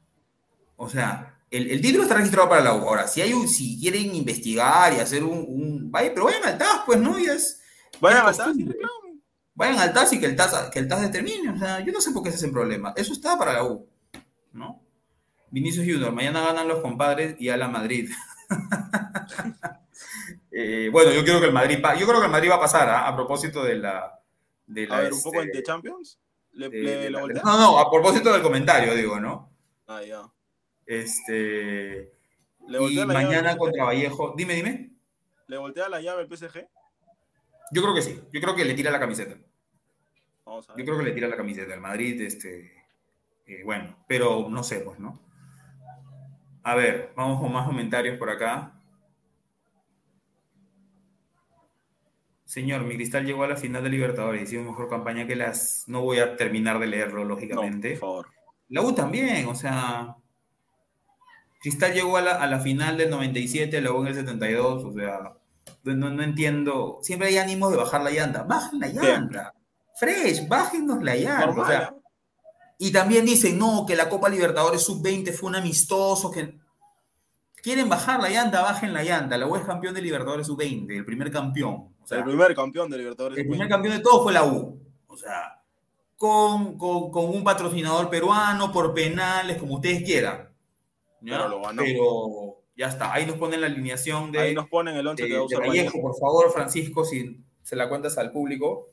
[0.76, 2.88] O sea, el, el título está registrado para la U.
[2.88, 6.56] Ahora, si hay un, si quieren investigar y hacer un, un vaya, pero vayan al
[6.56, 7.18] TAS, pues, ¿no?
[7.18, 7.60] Ya es,
[8.00, 8.78] Vayan es a estar costumbre.
[9.56, 11.50] Vayan al TAS y que el TAS, que el TAS determine.
[11.50, 12.92] O sea, yo no sé por qué se hacen problemas.
[12.96, 13.88] Eso está para la U,
[14.52, 14.87] ¿no?
[15.50, 18.10] Vinicius Junior, mañana ganan los compadres y a la Madrid.
[20.50, 22.88] Eh, bueno, yo creo que el Madrid, yo creo que el Madrid va a pasar,
[22.88, 23.06] ¿ah?
[23.06, 24.18] a propósito de la,
[24.66, 26.18] de la, A ver, un poco en The Champions.
[26.52, 29.52] ¿Le, de- la- no, no, a propósito del comentario, digo, ¿no?
[29.86, 30.22] Ah, ya.
[30.84, 32.12] Este,
[32.66, 34.90] ¿Le y mañana contra Vallejo, dime, dime.
[35.46, 36.66] ¿Le voltea la llave al PSG?
[37.70, 38.20] Yo creo que sí.
[38.32, 39.36] Yo creo que le tira la camiseta.
[40.44, 41.72] Vamos a Yo creo que le tira la camiseta.
[41.72, 42.72] El Madrid, este.
[43.46, 45.20] eh, bueno, pero no sé, pues, ¿no?
[46.68, 48.74] A ver, vamos con más comentarios por acá.
[52.44, 54.42] Señor, mi cristal llegó a la final de Libertadores.
[54.42, 55.84] Hicimos mejor campaña que las.
[55.86, 57.92] No voy a terminar de leerlo, No, lógicamente.
[57.92, 58.26] por favor.
[58.68, 60.14] La U también, o sea.
[61.62, 64.92] Cristal llegó a la, a la final del 97, la U en el 72, o
[64.92, 65.32] sea.
[65.84, 66.98] No, no entiendo.
[67.00, 68.42] Siempre hay ánimos de bajar la llanta.
[68.42, 69.54] Bajen la llanta.
[69.98, 71.46] Fresh, bájenos la llanta.
[71.46, 71.94] Normal, o sea.
[72.78, 76.54] Y también dicen, no, que la Copa Libertadores Sub-20 fue un amistoso, que
[77.62, 79.36] quieren bajar la llanta, bajen la llanta.
[79.36, 81.92] La U es campeón de Libertadores Sub-20, el primer campeón.
[82.02, 83.38] O sea, el primer campeón de Libertadores.
[83.38, 84.80] el primer campeón de todo fue la U.
[85.08, 85.60] O sea,
[86.16, 90.48] con, con- con un patrocinador peruano, por penales, como ustedes quieran.
[91.20, 91.36] ¿ya?
[91.36, 91.82] Pero lo ganó.
[91.82, 93.12] Pero ya está.
[93.12, 95.58] Ahí nos ponen la alineación de, Ahí nos ponen el 11 de- de Vallejo.
[95.60, 96.00] Vallejo.
[96.00, 98.88] Por favor, Francisco, si se la cuentas al público.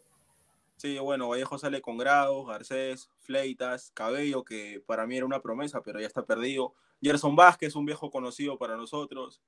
[0.78, 5.82] Sí, bueno, Vallejo sale con Grados, Garcés, Fleitas, Cabello, que para mí era una promesa,
[5.82, 6.74] pero ya está perdido.
[7.02, 9.42] Gerson Vázquez, un viejo conocido para nosotros.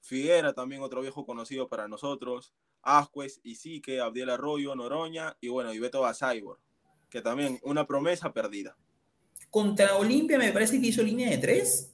[0.00, 2.54] Figuera, también otro viejo conocido para nosotros.
[2.82, 6.58] Ascuez, Isique, Abdiel Arroyo, Noroña y bueno, y Beto Basaibor,
[7.10, 8.76] que también una promesa perdida.
[9.50, 11.92] Contra Olimpia me parece que hizo línea de tres.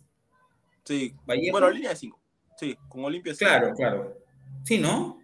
[0.84, 1.52] Sí, Vallejo.
[1.52, 2.20] bueno, línea de 5.
[2.56, 3.34] Sí, con Olimpia.
[3.34, 4.16] Claro, claro.
[4.64, 5.18] Sí, ¿no?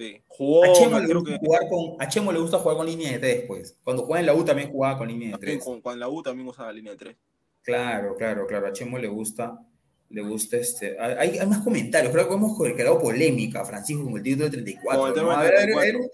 [0.00, 2.78] Sí, jugó, A Chemo, le creo gusta que jugar con, a Chemo le gusta jugar
[2.78, 3.76] con línea de tres, pues.
[3.84, 5.64] Cuando jugaba en la U también jugaba con línea de también tres.
[5.66, 7.16] con, con la U también usaba línea de 3.
[7.62, 8.66] Claro, claro, claro.
[8.66, 9.60] A Chemo le gusta,
[10.08, 10.98] le gusta este.
[10.98, 12.14] Hay, hay más comentarios.
[12.14, 14.98] Creo que hemos creado polémica, Francisco, con el título de 34.
[14.98, 15.20] Con el ¿no?
[15.20, 15.78] tema A ver, a ver, 34.
[15.78, 16.10] a ver,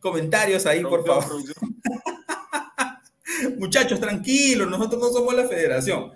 [0.00, 1.24] comentarios ahí, por favor.
[3.58, 6.10] Muchachos, tranquilos, nosotros no somos la federación.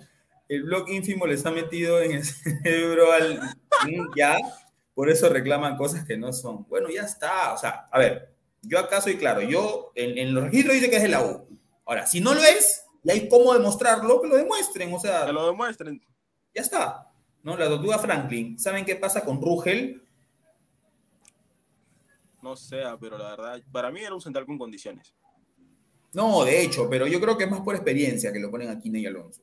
[0.49, 3.39] El blog ínfimo les ha metido en el cerebro al.
[4.17, 4.37] Ya,
[5.01, 6.63] por eso reclaman cosas que no son.
[6.69, 7.55] Bueno, ya está.
[7.55, 9.41] O sea, a ver, yo acá soy claro.
[9.41, 11.47] Yo, en, en los registros dice que es de la U.
[11.87, 14.93] Ahora, si no lo es, y hay cómo demostrarlo, que lo demuestren.
[14.93, 15.99] O sea, Que lo demuestren.
[16.53, 17.11] ya está.
[17.41, 17.57] ¿no?
[17.57, 18.59] La tortuga Franklin.
[18.59, 20.03] ¿Saben qué pasa con Rugel?
[22.43, 25.15] No sea, pero la verdad, para mí era un central con condiciones.
[26.13, 28.91] No, de hecho, pero yo creo que es más por experiencia que lo ponen aquí
[28.95, 29.41] y Alonso.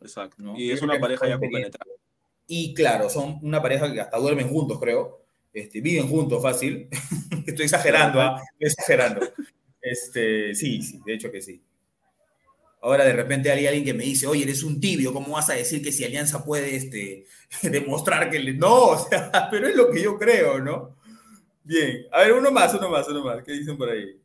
[0.00, 0.36] Exacto.
[0.42, 1.92] No, y es una pareja ya compenetrada.
[2.48, 5.22] Y claro, son una pareja que hasta duermen juntos, creo.
[5.52, 6.88] Este, viven juntos fácil.
[7.46, 8.42] Estoy exagerando, ¿ah?
[8.58, 9.20] Exagerando.
[9.80, 11.62] Este, sí, sí, de hecho que sí.
[12.80, 15.54] Ahora de repente hay alguien que me dice, oye, eres un tibio, ¿cómo vas a
[15.54, 17.26] decir que si Alianza puede este,
[17.62, 18.40] demostrar que.
[18.54, 18.96] No,
[19.50, 20.96] pero es lo que yo creo, ¿no?
[21.64, 23.44] Bien, a ver, uno más, uno más, uno más.
[23.44, 24.18] ¿Qué dicen por ahí?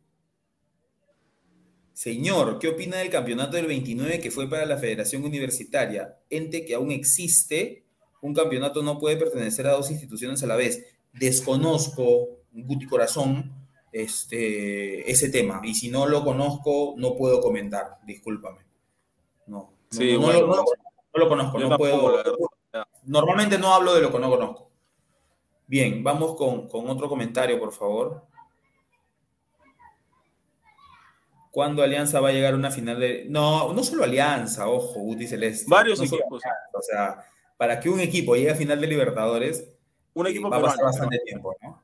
[1.92, 6.18] Señor, ¿qué opina del campeonato del 29 que fue para la Federación Universitaria?
[6.30, 7.83] Ente que aún existe,
[8.24, 10.86] un campeonato no puede pertenecer a dos instituciones a la vez.
[11.12, 13.54] Desconozco, Guti Corazón,
[13.92, 15.60] este, ese tema.
[15.64, 17.98] Y si no lo conozco, no puedo comentar.
[18.06, 18.62] Discúlpame.
[19.46, 21.60] No, no, Sí, no, bueno, no, no, no lo conozco.
[21.60, 22.24] No puedo.
[23.04, 24.72] Normalmente no hablo de lo que no conozco.
[25.68, 28.26] Bien, vamos con, con otro comentario, por favor.
[31.52, 33.26] ¿Cuándo Alianza va a llegar a una final de.?
[33.30, 35.66] No, no solo Alianza, ojo, Guti Celeste.
[35.68, 36.42] Varios equipos.
[36.42, 39.66] Alianza, o sea, para que un equipo llegue a final de Libertadores,
[40.14, 41.82] Un equipo va a pasar bastante tiempo, ¿no?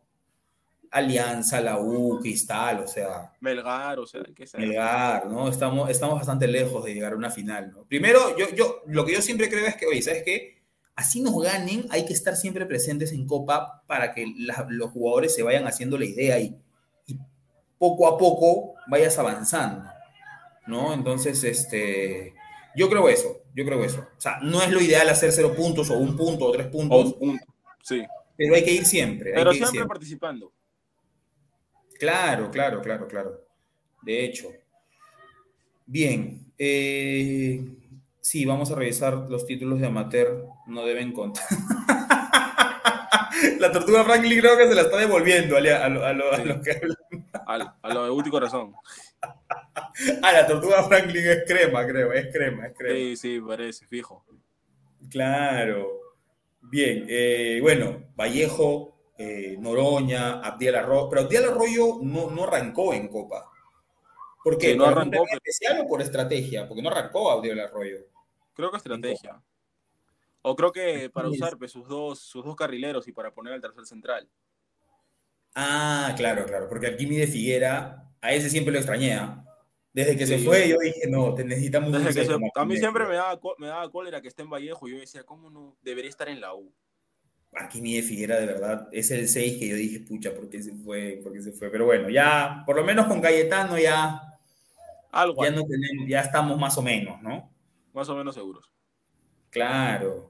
[0.92, 4.60] Alianza, la U, Cristal, o sea, Melgar, o sea, que sea.
[4.60, 5.48] Melgar, ¿no?
[5.48, 7.84] Estamos, estamos bastante lejos de llegar a una final, ¿no?
[7.84, 10.58] Primero, yo, yo, lo que yo siempre creo es que, oye, ¿sabes qué?
[10.96, 15.34] Así nos ganen, hay que estar siempre presentes en Copa para que la- los jugadores
[15.36, 16.58] se vayan haciendo la idea y,
[17.06, 17.18] y
[17.78, 19.88] poco a poco vayas avanzando,
[20.66, 20.92] ¿no?
[20.94, 22.34] Entonces, este,
[22.76, 24.02] yo creo eso, yo creo eso.
[24.18, 26.72] O sea, no es lo ideal hacer cero puntos o un punto o tres O
[26.72, 27.40] puntos, un-
[27.84, 28.04] sí.
[28.38, 29.32] pero hay que ir siempre.
[29.34, 30.52] Pero siempre participando.
[32.00, 33.42] Claro, claro, claro, claro.
[34.02, 34.48] De hecho.
[35.86, 36.46] Bien.
[36.58, 37.62] eh,
[38.22, 40.46] sí, vamos a revisar los títulos de amateur.
[40.68, 41.46] No deben contar.
[43.60, 46.38] la tortuga Franklin creo que se la está devolviendo a, a lo- a lo- a
[46.38, 46.44] Sí.
[46.46, 46.96] lo que habla.
[47.48, 48.74] Al- A, lo de Guti Corazón.
[50.24, 52.12] Ah, la tortuga Franklin es crema, creo.
[52.14, 52.96] Es crema, es crema.
[52.96, 54.26] Sí, sí, parece, fijo.
[55.10, 55.88] Claro.
[56.62, 57.06] Bien.
[57.08, 61.10] eh, bueno, Vallejo, eh, Noroña, Abdiel Arroyo.
[61.10, 63.50] Pero Abdiel Arroyo no, no arrancó en Copa.
[64.44, 64.72] ¿Por qué?
[64.72, 66.68] Sí, no ¿Por arrancó, pero- especial o por estrategia?
[66.68, 67.98] Porque no arrancó Abdiel Arroyo.
[68.54, 69.42] Creo que estrategia.
[70.42, 73.62] O creo que para usar pues, sus, dos, sus dos carrileros y para poner al
[73.62, 74.30] tercer central.
[75.56, 76.70] Ah, claro, claro.
[76.70, 79.14] Porque al Kimi de Figuera, a ese siempre lo extrañé.
[79.16, 79.44] ¿ah?
[79.92, 82.22] Desde que se fue, yo dije, no, te necesitamos un se-
[82.56, 84.88] a mí siempre me daba, me daba cólera que esté en Vallejo.
[84.88, 85.78] Yo decía, ¿cómo no?
[85.82, 86.72] Debería estar en la U.
[87.54, 90.62] A Kimi de Figuera, de verdad, es el 6 que yo dije, pucha, ¿por qué
[90.62, 91.20] se fue?
[91.24, 91.72] ¿Por qué se fue?
[91.72, 94.22] Pero bueno, ya, por lo menos con Cayetano ya,
[95.12, 97.52] Algo, ya, así, no tenemos, ya estamos más o menos, ¿no?
[97.92, 98.72] más o menos seguros.
[99.50, 100.30] Claro.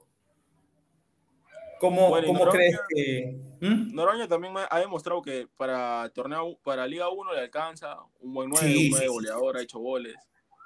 [1.79, 3.39] ¿Cómo, Bueno, y cómo Noroña- crees que...?
[3.61, 3.93] ¿Mm?
[3.95, 8.67] Noroña también ha demostrado que para torneo, para Liga 1 le alcanza un buen 9,
[8.67, 10.15] Sí, un 9 sí, sí, goleador, ha hecho goles.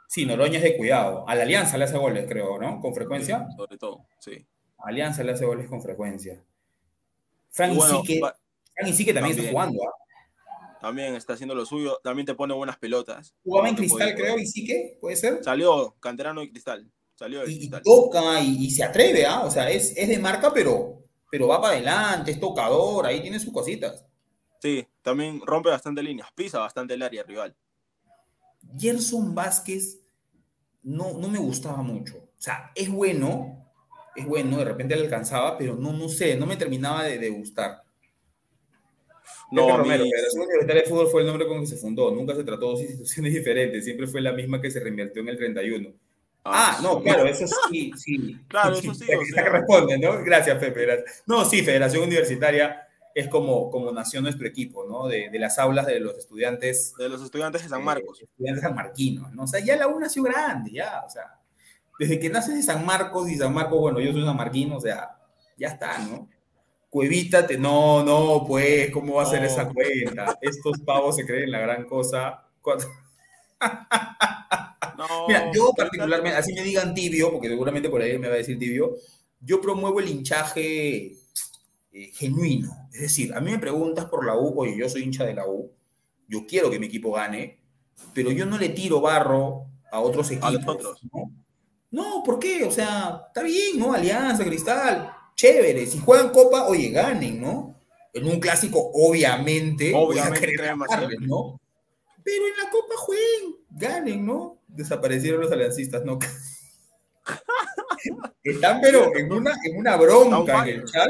[0.07, 1.27] Sí, Noroña es de cuidado.
[1.27, 2.79] A la Alianza le hace goles, creo, ¿no?
[2.81, 3.47] Con frecuencia.
[3.57, 4.45] Sobre todo, sí.
[4.77, 6.43] A Alianza le hace goles con frecuencia.
[7.49, 8.35] Frank Y bueno, Isique, va-
[8.75, 9.53] Frank Isique también, está también.
[9.53, 10.77] jugando, ¿ah?
[10.81, 13.33] también está haciendo lo suyo, también te pone buenas pelotas.
[13.43, 15.43] Jugaba en Cristal, creo, Isique, ¿puede ser?
[15.43, 17.81] Salió canterano de Cristal, salió de Y, y Cristal.
[17.83, 19.43] toca y, y se atreve, ¿ah?
[19.45, 21.02] O sea, es, es de marca, pero,
[21.33, 24.05] pero va para adelante, es tocador, ahí tiene sus cositas.
[24.61, 27.55] Sí, también rompe bastante líneas, pisa bastante el área rival.
[28.77, 29.99] Gerson Vázquez
[30.83, 32.17] no, no me gustaba mucho.
[32.17, 33.67] O sea, es bueno,
[34.15, 37.29] es bueno, de repente le alcanzaba, pero no, no sé, no me terminaba de, de
[37.31, 37.81] gustar.
[39.51, 42.11] No, Pepe mí- Romero, Federación Universitaria de Fútbol fue el nombre con que se fundó.
[42.11, 45.29] Nunca se trató de dos instituciones diferentes, siempre fue la misma que se reinvirtió en
[45.29, 45.93] el 31.
[46.45, 48.37] Ah, no, claro, eso sí, sí.
[48.47, 49.43] Claro, eso sí, o sea.
[49.43, 50.21] que responde, ¿no?
[50.23, 50.81] Gracias, Pepe.
[50.85, 51.23] gracias.
[51.25, 55.07] No, sí, Federación Universitaria es como, como nació nuestro equipo, ¿no?
[55.07, 56.95] De, de las aulas de los estudiantes.
[56.97, 58.21] De los estudiantes de San eh, Marcos.
[58.21, 59.43] estudiantes sanmarquinos, ¿no?
[59.43, 61.39] O sea, ya la U nació grande, ya, o sea.
[61.99, 65.15] Desde que naces de San Marcos y San Marcos, bueno, yo soy sanmarquino, o sea,
[65.57, 66.27] ya está, ¿no?
[66.89, 69.47] Cuevita, te, no, no, pues, ¿cómo va a ser No.
[69.47, 70.37] esa cuenta?
[70.41, 72.43] Estos pavos se creen la gran cosa.
[74.97, 78.37] No, Mira, yo particularmente, así me digan tibio, porque seguramente por ahí me va a
[78.37, 78.95] decir tibio,
[79.39, 81.13] yo promuevo el hinchaje
[81.91, 82.71] eh, genuino.
[82.93, 85.47] Es decir, a mí me preguntas por la U, oye, yo soy hincha de la
[85.47, 85.71] U,
[86.27, 87.59] yo quiero que mi equipo gane,
[88.13, 90.67] pero yo no le tiro barro a otros equipos.
[90.67, 90.99] otros.
[91.13, 91.31] ¿no?
[91.91, 92.63] No, ¿por qué?
[92.63, 93.93] O sea, está bien, ¿no?
[93.93, 95.85] Alianza, Cristal, chévere.
[95.85, 97.79] Si juegan Copa, oye, ganen, ¿no?
[98.13, 101.19] En un clásico, obviamente, voy a Obviamente querer ganarles.
[101.21, 101.59] ¿no?
[102.23, 104.61] Pero en la Copa jueguen, ganen, ¿no?
[104.67, 106.19] Desaparecieron los aliancistas, ¿no?
[108.43, 111.07] Están, pero en una, en una bronca en el chat,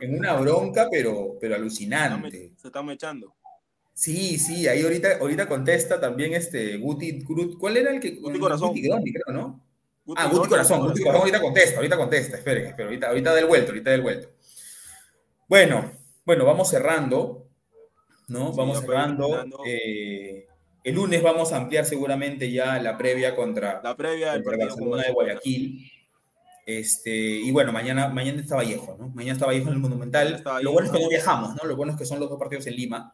[0.00, 2.52] en una bronca, pero, pero alucinante.
[2.56, 3.34] Se están mechando.
[3.92, 8.12] Sí, sí, ahí ahorita, ahorita contesta también este Guti, Gru- ¿cuál era el que?
[8.12, 8.68] Guti Corazón.
[8.68, 9.60] Guti Groni, creo, ¿no?
[10.16, 13.72] Ah, Guti Corazón, Guti Corazón ahorita contesta, ahorita contesta, esperen, esperen, ahorita, ahorita del vuelto,
[13.72, 14.28] ahorita del vuelto.
[15.48, 15.92] Bueno,
[16.24, 17.41] bueno, vamos cerrando,
[18.28, 18.52] ¿no?
[18.52, 19.44] Sí, vamos cerrando.
[19.66, 20.46] eh,
[20.84, 25.12] el lunes vamos a ampliar seguramente ya la previa contra, La previa contra Barcelona de.
[25.12, 25.90] Guayaquil.
[26.64, 29.08] Este, y bueno, mañana, mañana está Vallejo, ¿no?
[29.10, 30.42] Mañana está Vallejo en el Monumental.
[30.62, 31.08] Lo bueno es que ¿no?
[31.08, 31.68] viajamos, ¿no?
[31.68, 33.12] Lo bueno es que son los dos partidos en Lima.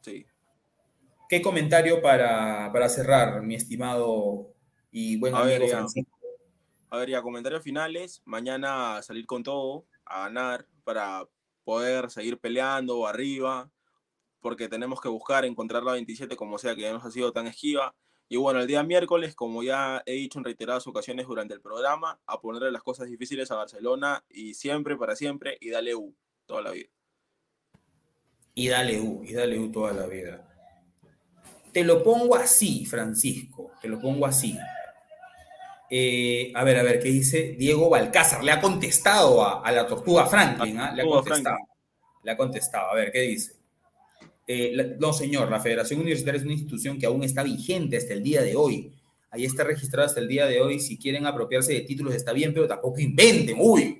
[0.00, 0.26] Sí.
[1.28, 4.52] ¿Qué comentario para, para cerrar, mi estimado
[4.90, 5.76] y buen A ver, amigo ya.
[5.78, 6.18] Francisco?
[6.90, 8.20] A ver, ya, comentarios finales.
[8.24, 11.24] Mañana salir con todo, a ganar, para
[11.64, 13.70] poder seguir peleando arriba,
[14.40, 17.46] porque tenemos que buscar encontrar la 27 como sea, que ya nos ha sido tan
[17.46, 17.94] esquiva.
[18.28, 22.20] Y bueno, el día miércoles, como ya he dicho en reiteradas ocasiones durante el programa,
[22.26, 26.14] a ponerle las cosas difíciles a Barcelona y siempre, para siempre, y dale U
[26.46, 26.88] toda la vida.
[28.54, 30.46] Y dale U, y dale U toda la vida.
[31.72, 34.56] Te lo pongo así, Francisco, te lo pongo así.
[35.88, 38.44] Eh, a ver, a ver, ¿qué dice Diego Balcázar?
[38.44, 40.92] Le ha contestado a, a la tortuga Franklin, ¿ah?
[40.92, 41.58] Le ha contestado.
[42.22, 42.90] Le ha contestado.
[42.90, 43.59] A ver, ¿qué dice?
[44.52, 48.14] Eh, la- no, señor, la Federación Universitaria es una institución que aún está vigente hasta
[48.14, 48.92] el día de hoy.
[49.30, 50.80] Ahí está registrada hasta el día de hoy.
[50.80, 53.56] Si quieren apropiarse de títulos está bien, pero tampoco inventen.
[53.60, 53.96] Uy,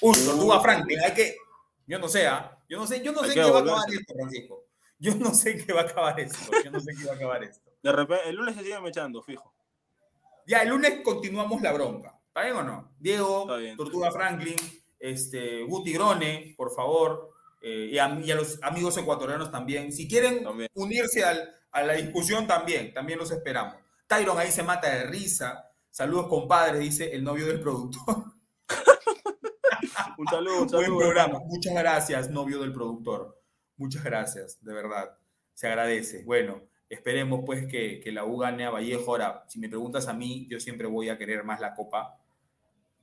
[0.00, 1.36] uy, Tortuga Franklin, hay que.
[1.84, 2.56] Yo no sé, ¿ah?
[2.68, 4.64] Yo no sé, yo no sé qué va a acabar esto, Francisco.
[5.00, 6.38] Yo no sé qué va a acabar esto.
[6.64, 7.70] Yo no sé qué va a acabar esto.
[7.82, 9.52] De repente, el lunes se sigue echando, fijo.
[10.46, 12.16] Ya, el lunes continuamos la bronca.
[12.28, 12.94] ¿Está bien o no?
[13.00, 13.76] Diego, bien.
[13.76, 14.54] Tortuga Franklin,
[15.00, 17.31] este, Guti Grone, por favor,
[17.62, 19.92] eh, y, a, y a los amigos ecuatorianos también.
[19.92, 20.68] Si quieren También.
[20.74, 23.76] unirse al- a la discusión, también, también los esperamos.
[24.06, 25.70] Tyron ahí se mata de risa.
[25.90, 28.24] Saludos, compadres, dice el novio del productor.
[30.18, 31.38] Un saludo, un Buen programa.
[31.46, 33.40] Muchas gracias, novio del productor.
[33.76, 35.16] Muchas gracias, de verdad.
[35.54, 36.24] Se agradece.
[36.24, 39.10] Bueno, esperemos pues que, que la U gane a Vallejo.
[39.10, 42.18] Ahora, si me preguntas a mí, yo siempre voy a querer más la Copa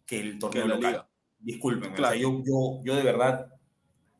[0.05, 0.91] que el torneo Que la local.
[0.91, 1.09] liga.
[1.39, 1.95] Discúlpenme.
[1.95, 2.09] Claro.
[2.15, 3.53] o sea, yo, yo, yo de verdad.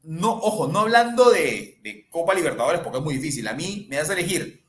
[0.04, 3.48] No, ojo, no hablando de, de Copa Libertadores porque es muy difícil.
[3.48, 4.64] A mí me das a elegir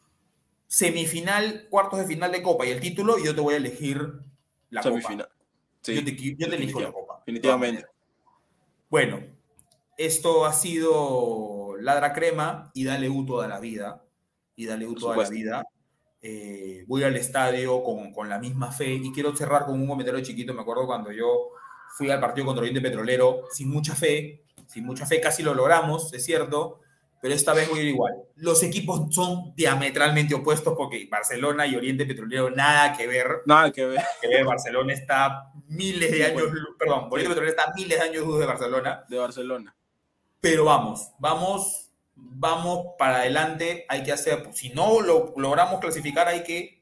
[0.66, 4.12] semifinal, cuartos de final de Copa y el título, y yo te voy a elegir
[4.70, 5.26] la Semifinal.
[5.26, 5.34] Copa.
[5.82, 7.22] Sí, yo te, qui- yo te elijo la Copa.
[7.26, 7.86] definitivamente.
[8.88, 9.20] Bueno,
[9.96, 14.04] esto ha sido Ladra Crema y Dale U toda la vida.
[14.56, 15.64] Y Dale U toda la vida.
[16.22, 20.20] Eh, voy al estadio con, con la misma fe y quiero cerrar con un comentario
[20.22, 20.52] chiquito.
[20.54, 21.50] Me acuerdo cuando yo
[21.96, 26.12] fui al partido contra Oriente Petrolero sin mucha fe, sin mucha fe casi lo logramos,
[26.12, 26.80] es cierto,
[27.20, 28.14] pero esta vez voy a ir igual.
[28.36, 33.42] Los equipos son diametralmente opuestos porque Barcelona y Oriente Petrolero nada que ver.
[33.46, 34.00] Nada que ver.
[34.20, 38.38] Que ver, Barcelona está miles de años, luz- perdón, Oriente Petrolero está miles de años
[38.38, 39.76] de Barcelona, de Barcelona.
[40.40, 46.28] pero vamos, vamos, vamos para adelante, hay que hacer, pues, si no lo logramos clasificar,
[46.28, 46.80] hay que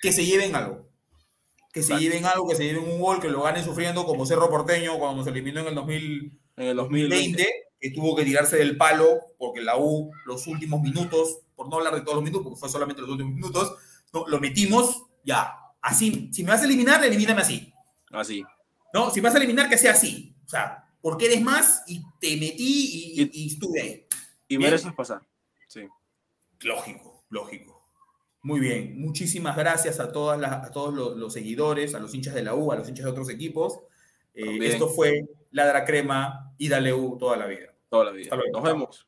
[0.00, 0.86] que se lleven algo,
[1.72, 4.48] que se lleven algo, que se lleven un gol, que lo ganen sufriendo como Cerro
[4.48, 7.16] Porteño cuando nos eliminó en el 2000, En el 2020.
[7.42, 11.76] 20, que tuvo que tirarse del palo porque la U, los últimos minutos, por no
[11.76, 13.74] hablar de todos los minutos, porque fue solamente los últimos minutos,
[14.12, 16.30] no, lo metimos, ya, así.
[16.32, 17.72] Si me vas a eliminar, elimíname así.
[18.10, 18.44] Así.
[18.92, 19.10] ¿No?
[19.10, 20.34] Si me vas a eliminar, que sea así.
[20.44, 24.06] O sea, porque eres más y te metí y, y- y estuve ahí.
[24.48, 24.70] Y Bien.
[24.70, 25.20] mereces pasar.
[25.68, 25.82] Sí.
[26.60, 27.86] Lógico, lógico.
[28.42, 32.34] Muy bien, muchísimas gracias a, todas las, a todos los, los seguidores, a los hinchas
[32.34, 33.80] de la U, a los hinchas de otros equipos.
[34.34, 37.74] Eh, esto fue Ladra Crema y Dale U toda la vida.
[37.88, 38.24] Toda la vida.
[38.26, 38.52] Hasta luego.
[38.52, 39.07] Nos vemos.